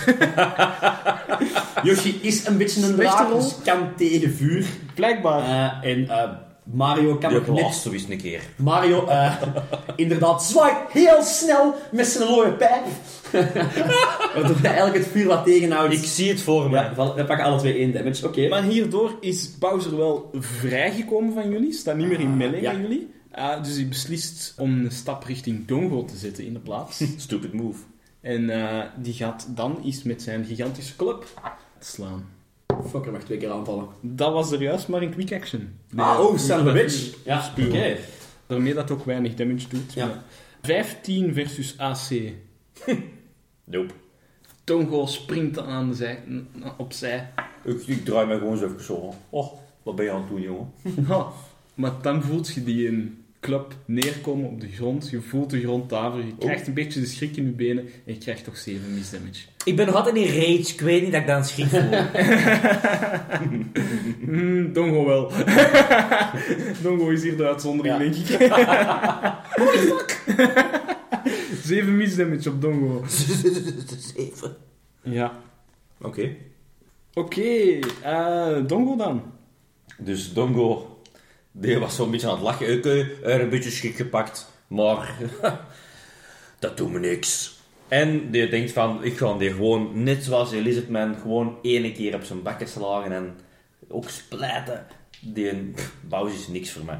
Yoshi 1.87 2.19
is 2.21 2.45
een 2.45 2.57
beetje 2.57 2.85
een 2.87 2.95
draak, 2.95 3.33
dus 3.33 3.55
kan 3.63 3.95
tegen 3.97 4.31
vuur. 4.33 4.65
Blijkbaar. 4.95 5.43
Eh, 5.83 5.91
en 5.91 6.09
eh, 6.09 6.29
Mario 6.63 7.15
kan 7.15 7.35
ook 7.35 7.73
zo 7.73 7.91
eens 7.91 8.09
een 8.09 8.17
keer. 8.17 8.41
Mario, 8.55 9.07
eh, 9.07 9.41
inderdaad, 9.95 10.43
zwaait 10.43 10.91
heel 10.91 11.23
snel 11.23 11.75
met 11.91 12.07
zijn 12.07 12.29
looie 12.29 12.51
pijp. 12.51 12.83
Waardoor 14.35 14.57
hij 14.57 14.69
eigenlijk 14.69 14.97
het 14.97 15.07
vuur 15.07 15.27
wat 15.27 15.45
tegenhoudt. 15.45 15.93
Ik 15.93 16.03
zie 16.03 16.29
het 16.29 16.41
voor 16.41 16.69
me. 16.69 16.75
Ja, 16.75 16.93
we 17.15 17.25
pakken 17.25 17.45
alle 17.45 17.59
twee 17.59 17.73
één 17.73 17.93
damage. 17.93 18.27
Oké. 18.27 18.47
Maar 18.47 18.63
hierdoor 18.63 19.17
is 19.19 19.57
Bowser 19.57 19.97
wel 19.97 20.29
vrijgekomen 20.33 21.33
van 21.33 21.49
jullie. 21.49 21.73
Staat 21.73 21.95
niet 21.95 22.07
meer 22.07 22.19
in 22.19 22.37
melee 22.37 22.61
ja. 22.61 22.71
van 22.71 22.81
jullie. 22.81 23.11
Ah, 23.31 23.63
dus 23.63 23.75
hij 23.75 23.87
beslist 23.87 24.53
om 24.57 24.71
een 24.71 24.91
stap 24.91 25.23
richting 25.23 25.67
Dongo 25.67 26.05
te 26.05 26.15
zetten 26.15 26.45
in 26.45 26.53
de 26.53 26.59
plaats. 26.59 27.03
Stupid 27.17 27.53
move. 27.53 27.79
en 28.21 28.49
eh, 28.49 28.85
die 28.95 29.13
gaat 29.13 29.47
dan 29.49 29.81
eens 29.83 30.03
met 30.03 30.21
zijn 30.21 30.45
gigantische 30.45 30.95
club 30.95 31.25
slaan. 31.79 32.40
Fucker 32.89 33.11
mag 33.11 33.23
twee 33.23 33.37
keer 33.37 33.51
aanvallen. 33.51 33.87
Dat 34.01 34.33
was 34.33 34.51
er 34.51 34.61
juist 34.61 34.87
maar 34.87 35.01
een 35.01 35.11
quick 35.13 35.33
action. 35.33 35.79
ah, 35.95 36.19
oh, 36.19 36.37
son 36.37 36.67
of 36.67 36.73
bitch. 36.73 37.15
Ja, 37.25 37.51
oké. 37.57 37.97
Daarmee 38.47 38.73
dat 38.73 38.91
ook 38.91 39.05
weinig 39.05 39.35
damage 39.35 39.67
doet. 39.67 39.93
Ja. 39.93 40.05
Maar 40.05 40.23
15 40.61 41.33
versus 41.33 41.77
AC. 41.77 42.09
Nope. 43.63 43.93
Tongo 44.63 45.05
springt 45.05 45.55
dan 45.55 45.65
aan 45.65 45.89
de 45.89 45.95
zij, 45.95 46.23
opzij. 46.77 47.29
Ik, 47.63 47.87
ik 47.87 48.05
draai 48.05 48.27
mij 48.27 48.37
gewoon 48.37 48.57
zo 48.57 48.65
even 48.65 48.83
zo. 48.83 49.13
Oh, 49.29 49.53
wat 49.83 49.95
ben 49.95 50.05
je 50.05 50.11
aan 50.11 50.19
het 50.21 50.29
doen, 50.29 50.41
jongen? 50.41 50.71
Maar 51.73 52.01
dan 52.01 52.23
voelt 52.23 52.53
je 52.53 52.63
die 52.63 52.87
een 52.87 53.20
club 53.41 53.73
neerkomen 53.85 54.49
op 54.49 54.61
de 54.61 54.67
grond. 54.71 55.09
Je 55.09 55.21
voelt 55.21 55.49
de 55.49 55.59
grond 55.61 55.89
daveren. 55.89 56.25
Je 56.25 56.33
krijgt 56.39 56.67
een 56.67 56.73
beetje 56.73 56.99
de 56.99 57.05
schrik 57.05 57.37
in 57.37 57.45
je 57.45 57.51
benen. 57.51 57.83
En 58.05 58.13
je 58.13 58.17
krijgt 58.17 58.43
toch 58.43 58.57
7 58.57 58.93
misdamage. 58.93 59.45
Ik 59.63 59.75
ben 59.75 59.85
nog 59.85 59.95
altijd 59.95 60.15
in 60.15 60.27
rage. 60.27 60.73
Ik 60.73 60.81
weet 60.81 61.01
niet 61.01 61.11
dat 61.11 61.21
ik 61.21 61.27
dan 61.27 61.45
schrik 61.45 61.67
voel. 61.67 61.89
Hmm, 64.25 64.73
Dongo 64.73 65.05
wel. 65.05 65.31
Dongo 66.83 67.09
is 67.09 67.23
hier 67.23 67.37
de 67.37 67.47
uitzondering, 67.47 67.95
Ja. 67.97 68.11
denk 68.11 68.15
ik. 68.15 68.39
7 71.63 71.97
misdamage 71.97 72.49
op 72.49 72.61
Dongo. 72.61 73.03
Zeven. 73.07 74.55
Ja. 75.01 75.39
Oké. 76.01 76.35
Oké, 77.13 77.79
eh, 78.03 78.57
Dongo 78.67 78.95
dan. 78.95 79.21
Dus 79.97 80.33
Dongo, 80.33 80.90
die 81.51 81.79
was 81.79 81.95
zo'n 81.95 82.11
beetje 82.11 82.27
aan 82.27 82.33
het 82.33 82.43
lachen. 82.43 82.77
Oké, 82.77 83.09
er 83.23 83.41
een 83.41 83.49
beetje 83.49 83.69
schik 83.69 83.95
gepakt, 83.95 84.51
maar 84.67 85.15
dat 86.59 86.77
doet 86.77 86.91
me 86.91 86.99
niks. 86.99 87.59
En 87.87 88.31
die 88.31 88.49
denkt 88.49 88.71
van, 88.71 89.03
ik 89.03 89.17
ga 89.17 89.37
die 89.37 89.51
gewoon, 89.51 90.03
net 90.03 90.23
zoals 90.23 90.51
Elizabeth, 90.51 91.17
gewoon 91.21 91.57
ene 91.61 91.91
keer 91.91 92.15
op 92.15 92.23
zijn 92.23 92.41
bakken 92.41 92.67
slagen 92.67 93.11
en 93.11 93.39
ook 93.87 94.09
splijten. 94.09 94.85
Die 95.21 95.73
Bowser 96.01 96.39
is 96.39 96.47
niks 96.47 96.71
voor 96.71 96.85
mij. 96.85 96.99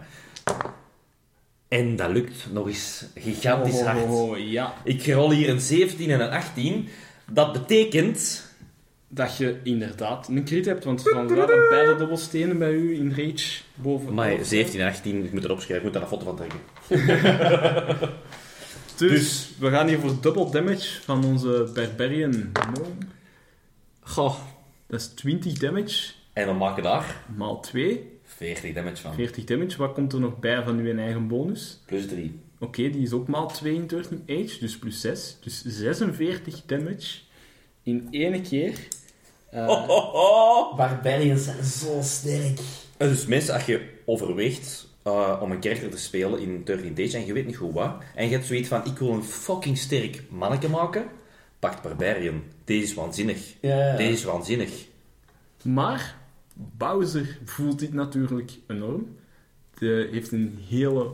En 1.68 1.96
dat 1.96 2.10
lukt 2.10 2.48
nog 2.52 2.68
eens 2.68 3.06
gigantisch 3.16 3.82
hard. 3.82 4.10
Oh, 4.10 4.38
ja. 4.38 4.74
Ik 4.84 5.08
rol 5.08 5.32
hier 5.32 5.50
een 5.50 5.60
17 5.60 6.10
en 6.10 6.20
een 6.20 6.30
18. 6.30 6.88
Dat 7.32 7.54
betekent... 7.54 8.50
Dat 9.14 9.38
je 9.38 9.60
inderdaad 9.64 10.28
een 10.28 10.44
crit 10.46 10.66
hebt, 10.66 10.84
want 10.84 11.02
van 11.02 11.36
waren 11.36 11.70
beide 11.70 11.96
dobbelstenen 11.96 12.58
bij 12.58 12.72
u 12.72 12.96
in 12.96 13.10
rage 13.10 13.62
boven. 13.76 14.14
Maar 14.14 14.46
17 14.46 14.80
en 14.80 14.88
18, 14.88 15.26
ik 15.26 15.32
moet 15.32 15.44
het 15.44 15.52
opschrijven, 15.52 15.88
ik 15.88 15.94
moet 15.94 15.94
daar 15.94 16.02
een 16.02 16.18
foto 16.18 16.26
van 16.26 16.36
trekken. 16.36 16.60
Dus, 18.98 19.10
Dus- 19.12 19.52
we 19.60 19.70
gaan 19.70 19.88
hier 19.88 20.00
voor 20.00 20.22
double 20.22 20.52
damage 20.52 21.02
van 21.02 21.26
onze 21.26 21.70
Barbarian. 21.74 22.52
Goh, 24.00 24.36
dat 24.88 25.00
is 25.00 25.08
20 25.08 25.54
damage 25.54 26.12
En 26.34 26.48
we 26.48 26.54
maken 26.54 26.84
daar 26.84 27.24
maal 27.38 27.60
2, 27.60 28.20
40 28.24 28.74
damage 28.74 29.02
van. 29.02 29.14
40 29.14 29.44
damage. 29.44 29.78
Wat 29.78 29.94
komt 29.94 30.14
er 30.14 30.20
nog 30.20 30.40
bij 30.40 30.64
van 30.64 30.78
uw 30.80 30.98
eigen 30.98 31.28
bonus? 31.28 31.80
Plus 31.86 32.08
3. 32.08 32.40
Oké, 32.60 32.90
die 32.90 33.02
is 33.02 33.12
ook 33.12 33.28
maal 33.28 33.48
2 33.48 33.74
in 33.76 33.88
Turning 33.88 34.22
Age, 34.28 34.60
dus 34.60 34.78
plus 34.78 35.02
6. 35.02 35.38
Dus 35.42 35.64
46 35.66 36.62
damage 36.66 37.20
in 37.84 38.08
één 38.12 38.42
keer. 38.42 38.78
Eh, 39.52 39.68
Oh, 39.70 39.90
oh, 39.90 40.14
oh. 40.14 40.78
Barbarians 40.78 41.44
zijn 41.44 41.64
zo 41.64 42.00
sterk. 42.02 42.60
En 42.98 43.08
Dus 43.08 43.26
mensen, 43.26 43.54
als 43.54 43.66
je 43.66 43.90
overweegt 44.06 44.88
eh, 45.04 45.40
om 45.42 45.52
een 45.52 45.62
character 45.62 45.90
te 45.90 45.98
spelen 45.98 46.40
in 46.40 46.62
13 46.64 46.94
Days 46.94 47.14
en 47.14 47.26
je 47.26 47.34
weet 47.34 47.46
niet 47.46 47.58
goed 47.58 47.74
wat, 47.74 47.94
en 48.16 48.26
je 48.26 48.32
hebt 48.32 48.46
zoiets 48.46 48.68
van, 48.68 48.86
ik 48.86 48.98
wil 48.98 49.10
een 49.10 49.24
fucking 49.24 49.78
sterk 49.78 50.24
manneke 50.30 50.70
maken, 50.70 51.06
pakt 51.60 51.82
Barbarian. 51.82 52.44
Deze 52.66 52.84
is 52.84 52.94
waanzinnig. 52.94 53.54
Ja. 53.62 53.96
Deze 53.96 54.12
is 54.12 54.24
waanzinnig. 54.24 54.72
Maar 55.64 56.16
Bowser 56.54 57.38
voelt 57.46 57.80
dit 57.80 57.94
natuurlijk 57.94 58.52
enorm. 58.68 59.16
De 59.80 60.10
heeft 60.12 60.32
een 60.32 60.60
hele 60.70 61.12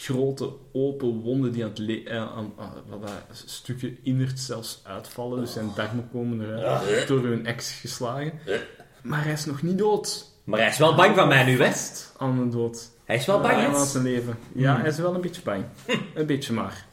grote 0.00 0.50
open 0.72 1.20
wonde 1.20 1.50
die 1.50 1.62
aan 1.62 1.68
het 1.68 1.78
le- 1.78 2.02
eh, 2.04 2.16
aan, 2.16 2.52
aan- 2.58 2.72
wat 2.88 3.00
dat 3.00 3.10
stukken 3.44 3.98
innert 4.02 4.38
zelfs 4.40 4.80
uitvallen. 4.84 5.40
Dus 5.40 5.52
zijn 5.52 5.70
darmen 5.76 6.08
komen 6.12 6.56
eruit. 6.56 7.08
Door 7.08 7.22
hun 7.24 7.46
ex 7.46 7.72
geslagen. 7.80 8.32
Maar 9.02 9.24
hij 9.24 9.32
is 9.32 9.44
nog 9.44 9.62
niet 9.62 9.78
dood. 9.78 10.26
Maar 10.44 10.58
hij 10.60 10.68
is 10.68 10.78
wel 10.78 10.94
bang 10.94 11.16
van 11.16 11.28
mij 11.28 11.44
nu? 11.44 11.56
Vast 11.56 12.14
aan 12.18 12.48
de 12.50 12.56
dood. 12.56 12.90
Hij 13.04 13.16
is 13.16 13.26
wel 13.26 13.40
bang, 13.40 13.54
Aan 13.54 13.74
hè? 13.74 13.84
zijn 13.86 14.02
leven. 14.02 14.38
Ja, 14.54 14.76
hij 14.80 14.88
is 14.88 14.98
wel 14.98 15.14
een 15.14 15.20
beetje 15.20 15.42
bang. 15.44 15.64
Een 16.14 16.26
beetje 16.26 16.52
maar. 16.52 16.86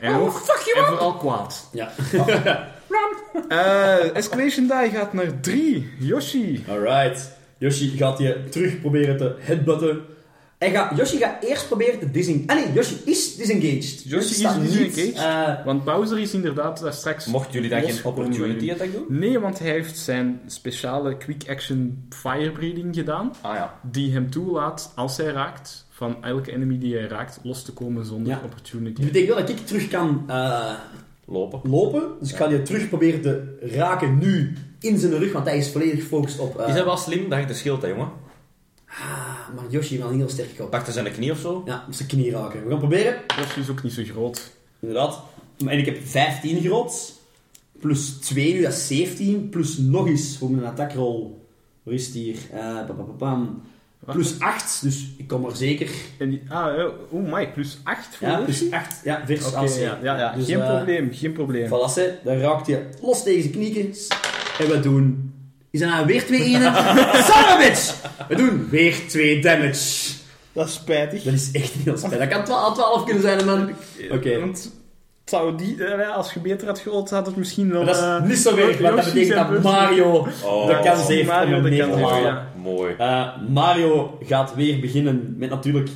En, 0.00 0.14
Oh, 0.14 0.20
ook, 0.22 0.32
fuck 0.32 0.60
you 0.74 0.78
en 0.78 0.84
vooral 0.92 1.14
kwaad. 1.16 1.68
Ja. 1.72 1.92
Eh 3.48 4.16
escalation 4.16 4.66
die 4.66 4.90
gaat 4.90 5.12
naar 5.12 5.40
3. 5.40 5.92
Yoshi. 5.98 6.64
Alright. 6.68 7.36
Yoshi 7.58 7.88
gaat 7.96 8.18
je 8.18 8.44
terug 8.50 8.80
proberen 8.80 9.16
te 9.16 9.34
headbutten. 9.38 10.00
Hij 10.58 10.70
gaat, 10.70 10.96
Yoshi 10.96 11.16
gaat 11.18 11.44
eerst 11.44 11.66
proberen 11.66 11.98
te 11.98 12.10
disengage. 12.10 12.46
Ah 12.46 12.56
nee, 12.64 12.72
Yoshi 12.72 12.94
is 13.04 13.36
disengaged. 13.36 14.02
Yoshi 14.04 14.28
is 14.30 14.36
staat 14.38 14.60
niet, 14.60 14.94
disengaged. 14.94 15.14
eh, 15.58 15.64
Want 15.64 15.84
Bowser 15.84 16.18
is 16.18 16.34
inderdaad 16.34 16.80
daar 16.80 16.92
straks... 16.92 17.26
Mochten 17.26 17.52
jullie 17.52 17.68
dan 17.70 17.82
geen 17.82 18.04
opportunity 18.04 18.72
attack 18.72 18.92
doen? 18.92 19.04
Nee, 19.08 19.38
want 19.38 19.58
hij 19.58 19.70
heeft 19.70 19.98
zijn 19.98 20.40
speciale 20.46 21.16
quick 21.16 21.42
action 21.48 22.06
firebreathing 22.10 22.94
gedaan. 22.94 23.32
Ah 23.40 23.54
ja. 23.54 23.74
Die 23.82 24.12
hem 24.12 24.30
toelaat, 24.30 24.92
als 24.94 25.16
hij 25.16 25.26
raakt, 25.26 25.86
van 25.90 26.16
elke 26.24 26.52
enemy 26.52 26.78
die 26.78 26.96
hij 26.96 27.06
raakt, 27.06 27.38
los 27.42 27.62
te 27.62 27.72
komen 27.72 28.04
zonder 28.06 28.32
Ja. 28.32 28.40
opportunity. 28.44 29.02
dat 29.02 29.12
betekent 29.12 29.34
wel 29.36 29.46
dat 29.46 29.48
ik 29.58 29.66
terug 29.66 29.88
kan 29.88 30.24
eh, 30.26 30.70
Lopen. 31.24 31.60
lopen. 31.70 32.02
Dus 32.20 32.30
ik 32.30 32.36
ga 32.36 32.46
die 32.48 32.62
terug 32.62 32.88
proberen 32.88 33.20
te 33.20 33.56
raken 33.60 34.18
nu 34.18 34.52
in 34.80 34.98
zijn 34.98 35.18
rug, 35.18 35.32
want 35.32 35.46
hij 35.46 35.58
is 35.58 35.70
volledig 35.70 36.00
gefocust 36.00 36.38
op... 36.38 36.58
eh, 36.58 36.68
Is 36.68 36.74
hij 36.74 36.84
wel 36.84 36.96
slim? 36.96 37.28
Dat 37.28 37.38
je 37.40 37.46
de 37.46 37.54
schild, 37.54 37.82
hè, 37.82 37.88
jongen. 37.88 38.08
Ah, 39.00 39.54
maar 39.54 39.64
Yoshi 39.68 39.98
wel 39.98 40.10
heel 40.10 40.28
sterk 40.28 40.60
op. 40.60 40.70
Pakt 40.70 40.84
hij 40.84 40.92
zijn 40.92 41.12
knie 41.12 41.30
of 41.32 41.38
zo? 41.38 41.62
Ja, 41.66 41.84
op 41.86 41.94
zijn 41.94 42.08
knie 42.08 42.30
raken. 42.30 42.64
We 42.64 42.70
gaan 42.70 42.78
proberen. 42.78 43.16
Yoshi 43.36 43.60
is 43.60 43.68
ook 43.70 43.82
niet 43.82 43.92
zo 43.92 44.02
groot. 44.04 44.50
Inderdaad. 44.80 45.22
En 45.66 45.78
ik 45.78 45.84
heb 45.86 46.06
15 46.06 46.60
groot. 46.60 47.14
Plus 47.80 48.10
2 48.10 48.54
nu, 48.54 48.62
dat 48.62 48.72
is 48.72 48.86
17. 48.86 49.48
Plus 49.48 49.78
nog 49.78 50.06
eens 50.06 50.36
voor 50.38 50.50
mijn 50.50 50.66
attackroll. 50.66 51.26
Waar 51.82 51.94
is 51.94 52.06
het 52.06 52.14
hier? 52.14 52.36
Eh, 52.52 52.58
pa, 52.60 52.82
pa, 52.82 53.02
pa, 53.02 53.12
pam. 53.18 53.62
Plus 54.12 54.40
8, 54.40 54.82
dus 54.82 55.08
ik 55.16 55.28
kom 55.28 55.44
er 55.44 55.56
zeker. 55.56 55.90
En 56.18 56.30
die, 56.30 56.42
ah, 56.48 56.76
ja, 56.76 56.90
oh 57.10 57.32
my, 57.32 57.50
plus 57.52 57.78
8 57.82 58.16
voor 58.16 58.28
Ja, 58.28 58.38
Yoshi? 58.38 58.44
plus 58.44 58.70
8. 58.70 59.00
Ja, 59.04 59.22
versus 59.26 59.46
Oké, 59.46 59.56
AC. 59.56 59.68
ja, 59.68 59.98
ja, 60.02 60.18
ja. 60.18 60.34
Dus, 60.34 60.46
geen 60.46 60.60
eh, 60.60 60.76
probleem, 60.76 61.10
geen 61.12 61.32
probleem. 61.32 61.66
Voilà, 61.66 62.24
dan 62.24 62.36
raakt 62.36 62.66
hij 62.66 62.86
los 63.02 63.22
tegen 63.22 63.40
zijn 63.40 63.52
kniekjes. 63.52 64.08
En 64.58 64.68
we 64.68 64.80
doen... 64.80 65.25
Is 65.76 65.82
dat 65.82 65.90
nou 65.90 66.06
weer 66.06 66.24
2 66.24 66.42
enen? 66.42 66.72
Bitch! 67.58 67.94
We 68.28 68.34
doen 68.34 68.68
weer 68.70 68.94
2 69.08 69.42
damage. 69.42 70.12
Dat 70.52 70.66
is 70.66 70.72
spijtig. 70.72 71.22
Dat 71.22 71.32
is 71.32 71.50
echt 71.52 71.72
heel 71.84 71.96
spijtig. 71.96 72.18
Dat 72.18 72.28
kan 72.28 72.44
12, 72.44 72.74
12 72.74 73.04
kunnen 73.04 73.22
zijn, 73.22 73.44
man. 73.44 73.70
Oké. 74.10 74.40
Want 74.40 74.70
zou 75.24 75.56
die, 75.56 75.84
eh, 75.84 76.16
als 76.16 76.32
je 76.32 76.40
beter 76.40 76.66
had 76.66 76.78
gerold, 76.78 77.10
had 77.10 77.26
het 77.26 77.36
misschien 77.36 77.70
wel... 77.70 77.84
Maar 77.84 77.94
dat 77.94 78.02
eh, 78.02 78.18
is 78.22 78.28
niet 78.28 78.38
zo 78.38 78.54
werk, 78.54 78.80
want 78.80 78.96
dat 78.96 79.04
betekent 79.04 79.32
zijn 79.32 79.52
dat 79.52 79.62
Mario 79.62 80.28
Oh, 80.44 80.66
de 80.66 80.80
kans 80.82 81.08
heeft 81.08 81.26
Mario 81.28 81.56
om 81.56 81.62
de 81.62 81.68
hem 81.68 81.78
neer 81.78 81.86
kans 81.86 81.92
te 81.92 81.98
heeft, 81.98 82.10
halen. 82.10 82.32
ja. 82.32 82.46
Mooi. 82.62 82.94
Eh, 82.98 83.26
Mario 83.48 84.18
gaat 84.22 84.54
weer 84.54 84.80
beginnen 84.80 85.34
met 85.38 85.50
natuurlijk... 85.50 85.88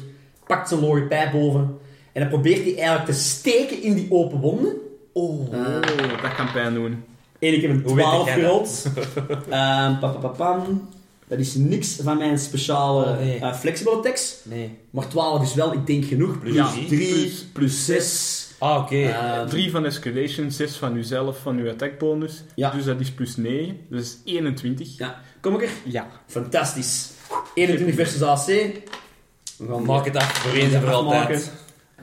Pakt 0.47 0.69
zijn 0.69 0.81
looie 0.81 1.03
pijp 1.07 1.33
boven. 1.33 1.79
En 2.13 2.21
dan 2.21 2.29
probeert 2.29 2.63
hij 2.65 2.75
eigenlijk 2.77 3.05
te 3.07 3.13
steken 3.13 3.83
in 3.83 3.95
die 3.95 4.07
open 4.11 4.39
wonden. 4.41 4.73
Oh. 5.13 5.41
Oh, 5.41 5.81
dat 6.23 6.35
kan 6.37 6.53
pijn 6.53 6.75
doen. 6.75 7.05
En 7.41 7.55
ik 7.55 7.63
heb 7.63 7.71
een 7.71 7.83
Hoe 7.85 7.95
weet 7.95 8.05
12 8.05 8.27
jij 8.27 8.35
dat? 8.41 8.45
gerold. 8.45 8.85
Ehm, 9.51 9.99
pa, 9.99 10.09
pa, 10.09 10.09
pa, 10.21 10.29
pam. 10.29 10.89
Dat 11.29 11.39
is 11.39 11.55
niks 11.55 11.99
van 12.03 12.19
mijn 12.19 12.39
speciale 12.39 13.05
Oh, 13.05 13.19
nee. 13.19 13.39
eh, 13.39 13.55
flexible 13.55 13.93
attacks. 13.93 14.37
Nee. 14.43 14.79
Maar 14.91 15.09
12 15.09 15.43
is 15.43 15.55
wel, 15.55 15.73
ik 15.73 15.87
denk, 15.87 16.05
genoeg. 16.05 16.39
Plus 16.39 16.55
Ja. 16.55 16.71
3, 16.73 16.87
Plus- 16.87 17.47
plus 17.53 17.85
6. 17.85 18.47
Ah, 18.59 18.77
oké. 18.83 18.97
Ehm, 19.03 19.49
3 19.49 19.71
van 19.71 19.85
escalation, 19.85 20.51
6 20.51 20.77
van 20.77 20.97
uzelf, 20.97 21.39
van 21.43 21.57
uw 21.57 21.71
attack 21.71 21.99
bonus. 21.99 22.43
Ja. 22.55 22.71
Dus 22.71 22.85
dat 22.85 23.01
is 23.01 23.11
plus 23.11 23.37
9. 23.37 23.77
Dus 23.89 23.99
dat 23.99 24.01
is 24.01 24.33
21. 24.33 24.99
Ja, 24.99 25.21
kom 25.41 25.55
ik 25.55 25.63
er? 25.63 25.71
Ja. 25.85 26.07
Fantastisch. 26.27 27.11
21 27.55 27.95
versus 27.95 28.23
AC. 28.23 28.47
We 28.47 29.67
gaan 29.69 29.85
Maak 29.85 30.05
het 30.05 30.17
af 30.17 30.33
voor 30.39 30.53
eens 30.53 30.73
en 30.75 30.81
voor 30.81 30.91
altijd. 30.93 31.21
afmaken. 31.23 31.43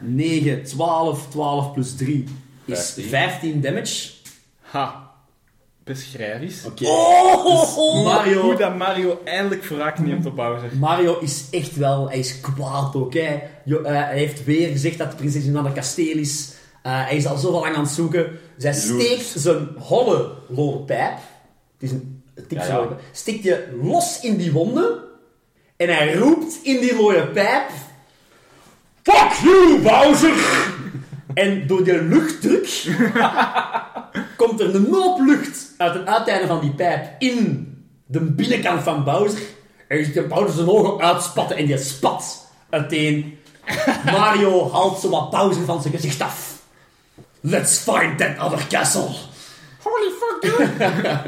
9, 0.01 0.63
12, 0.63 1.27
12 1.29 1.73
plus 1.73 1.95
3 1.95 2.23
is 2.65 2.77
15. 2.93 3.03
15 3.03 3.61
damage. 3.61 4.09
Ha. 4.61 5.06
Beschrijf 5.87 6.41
eens. 6.41 6.63
Oké. 6.65 6.85
Oh, 6.85 7.61
Hoe 7.61 8.03
Mario, 8.03 8.55
dat 8.55 8.75
Mario 8.77 9.21
eindelijk 9.23 9.65
wraak 9.65 9.99
neemt 9.99 10.25
op 10.25 10.35
Bowser. 10.35 10.69
Mario 10.79 11.19
is 11.19 11.45
echt 11.51 11.75
wel, 11.75 12.09
hij 12.09 12.19
is 12.19 12.39
kwaad 12.41 12.95
ook. 12.95 13.13
Hè. 13.13 13.39
Jo- 13.65 13.81
eh, 13.81 13.93
hij 13.93 14.17
heeft 14.17 14.43
weer 14.45 14.69
gezegd 14.69 14.97
dat 14.97 15.11
de 15.11 15.17
prinses 15.17 15.45
in 15.45 15.55
een 15.55 15.73
kasteel 15.73 16.17
is. 16.17 16.53
Eh, 16.83 17.05
hij 17.05 17.15
is 17.15 17.25
al 17.25 17.37
zo 17.37 17.51
lang 17.51 17.75
aan 17.75 17.83
het 17.83 17.91
zoeken. 17.91 18.39
Zij 18.57 18.73
steekt 18.73 19.33
zijn 19.35 19.67
holle 19.77 20.31
lode 20.47 20.77
pijp. 20.83 21.17
Het 21.79 21.89
is 21.89 21.91
een 21.91 22.23
typische 22.47 22.71
Ja. 22.71 22.87
Steekt 23.11 23.43
je 23.43 23.79
los 23.81 24.19
in 24.21 24.37
die 24.37 24.51
wonden. 24.51 24.99
En 25.77 25.95
hij 25.95 26.13
roept 26.15 26.59
in 26.63 26.79
die 26.79 26.95
lode 26.95 27.27
pijp... 27.27 27.69
Fuck 29.03 29.31
you, 29.43 29.79
Bowser! 29.81 30.33
En 31.33 31.67
door 31.67 31.83
die 31.83 32.01
luchtdruk 32.03 32.65
komt 34.37 34.59
er 34.59 34.75
een 34.75 34.87
hoop 34.91 35.19
lucht 35.19 35.73
uit 35.77 35.93
het 35.93 36.05
uiteinde 36.05 36.47
van 36.47 36.59
die 36.59 36.71
pijp 36.71 37.05
in 37.19 37.67
de 38.05 38.21
binnenkant 38.21 38.83
van 38.83 39.03
Bowser. 39.03 39.41
En 39.87 39.97
je 39.97 40.03
ziet 40.03 40.27
Bowser 40.27 40.51
zijn 40.53 40.69
ogen 40.69 41.05
uitspatten 41.05 41.57
en 41.57 41.65
die 41.65 41.77
spat 41.77 42.47
uiteen. 42.69 43.37
Mario 44.05 44.71
haalt 44.71 44.99
zo 44.99 45.09
wat 45.09 45.29
Bowser 45.29 45.65
van 45.65 45.81
zijn 45.81 45.93
gezicht 45.93 46.21
af. 46.21 46.61
Let's 47.41 47.77
find 47.77 48.17
that 48.17 48.39
other 48.39 48.67
castle. 48.67 49.09
Holy 49.83 50.11
fuck, 50.11 50.41
dude. 50.41 51.19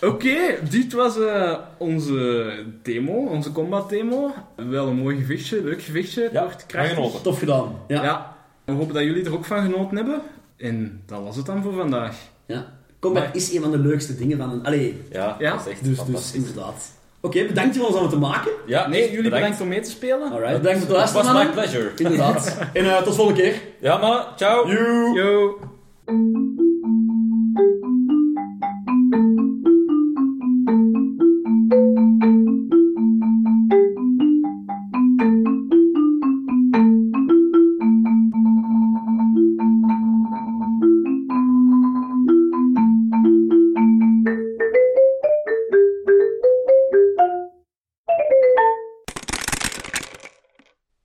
Oké, 0.12 0.36
dit 0.70 0.92
was 0.92 1.18
eh, 1.18 1.58
onze 1.78 2.52
demo, 2.82 3.12
onze 3.12 3.52
combat 3.52 3.88
demo. 3.88 4.34
Wel 4.56 4.86
een 4.86 4.96
mooi 4.96 5.16
gevechtje, 5.16 5.62
leuk 5.62 5.82
gevechtje. 5.82 6.28
Ja, 6.32 6.48
krachtig. 6.66 6.94
genoten. 6.94 7.22
Tof 7.22 7.38
gedaan. 7.38 7.78
Ja. 7.88 8.02
Ja. 8.02 8.36
we 8.64 8.72
hopen 8.72 8.94
dat 8.94 9.02
jullie 9.02 9.24
er 9.24 9.34
ook 9.34 9.44
van 9.44 9.62
genoten 9.62 9.96
hebben. 9.96 10.22
En 10.56 11.02
dat 11.06 11.22
was 11.22 11.36
het 11.36 11.46
dan 11.46 11.62
voor 11.62 11.72
vandaag. 11.72 12.16
ja. 12.46 12.74
Combat 13.00 13.22
Maar- 13.22 13.36
is 13.36 13.52
een 13.54 13.60
van 13.62 13.70
de 13.70 13.78
leukste 13.78 14.16
dingen 14.16 14.38
van 14.38 14.50
een... 14.50 14.64
Allee, 14.64 15.02
Ja, 15.12 15.36
Ja, 15.38 15.50
dat 15.56 15.66
is 15.66 15.72
echt 15.72 15.84
dus, 15.84 16.04
dus 16.04 16.32
inderdaad. 16.32 16.92
Oké, 17.20 17.46
bedankt 17.46 17.76
voor 17.76 17.86
ons 17.86 17.96
om 17.96 18.08
te 18.08 18.18
maken. 18.18 18.52
Ja, 18.66 18.86
Nee, 18.88 19.10
jullie 19.12 19.30
bedankt 19.30 19.60
om 19.60 19.68
mee 19.68 19.80
te 19.80 19.90
spelen. 19.90 20.32
Alright, 20.32 20.60
bedankt 20.62 20.84
voor 20.84 20.96
het 20.96 21.04
Het 21.04 21.14
luisteren, 21.14 21.34
was 21.34 21.44
my 21.44 21.50
pleasure. 21.52 21.90
Inderdaad. 21.96 22.56
En 22.72 22.84
eh, 22.84 23.02
tot 23.02 23.14
volgende 23.14 23.40
keer. 23.42 23.60
Ja, 23.80 23.96
maar 23.96 24.26
ciao. 24.36 24.68
Yo. 25.14 25.58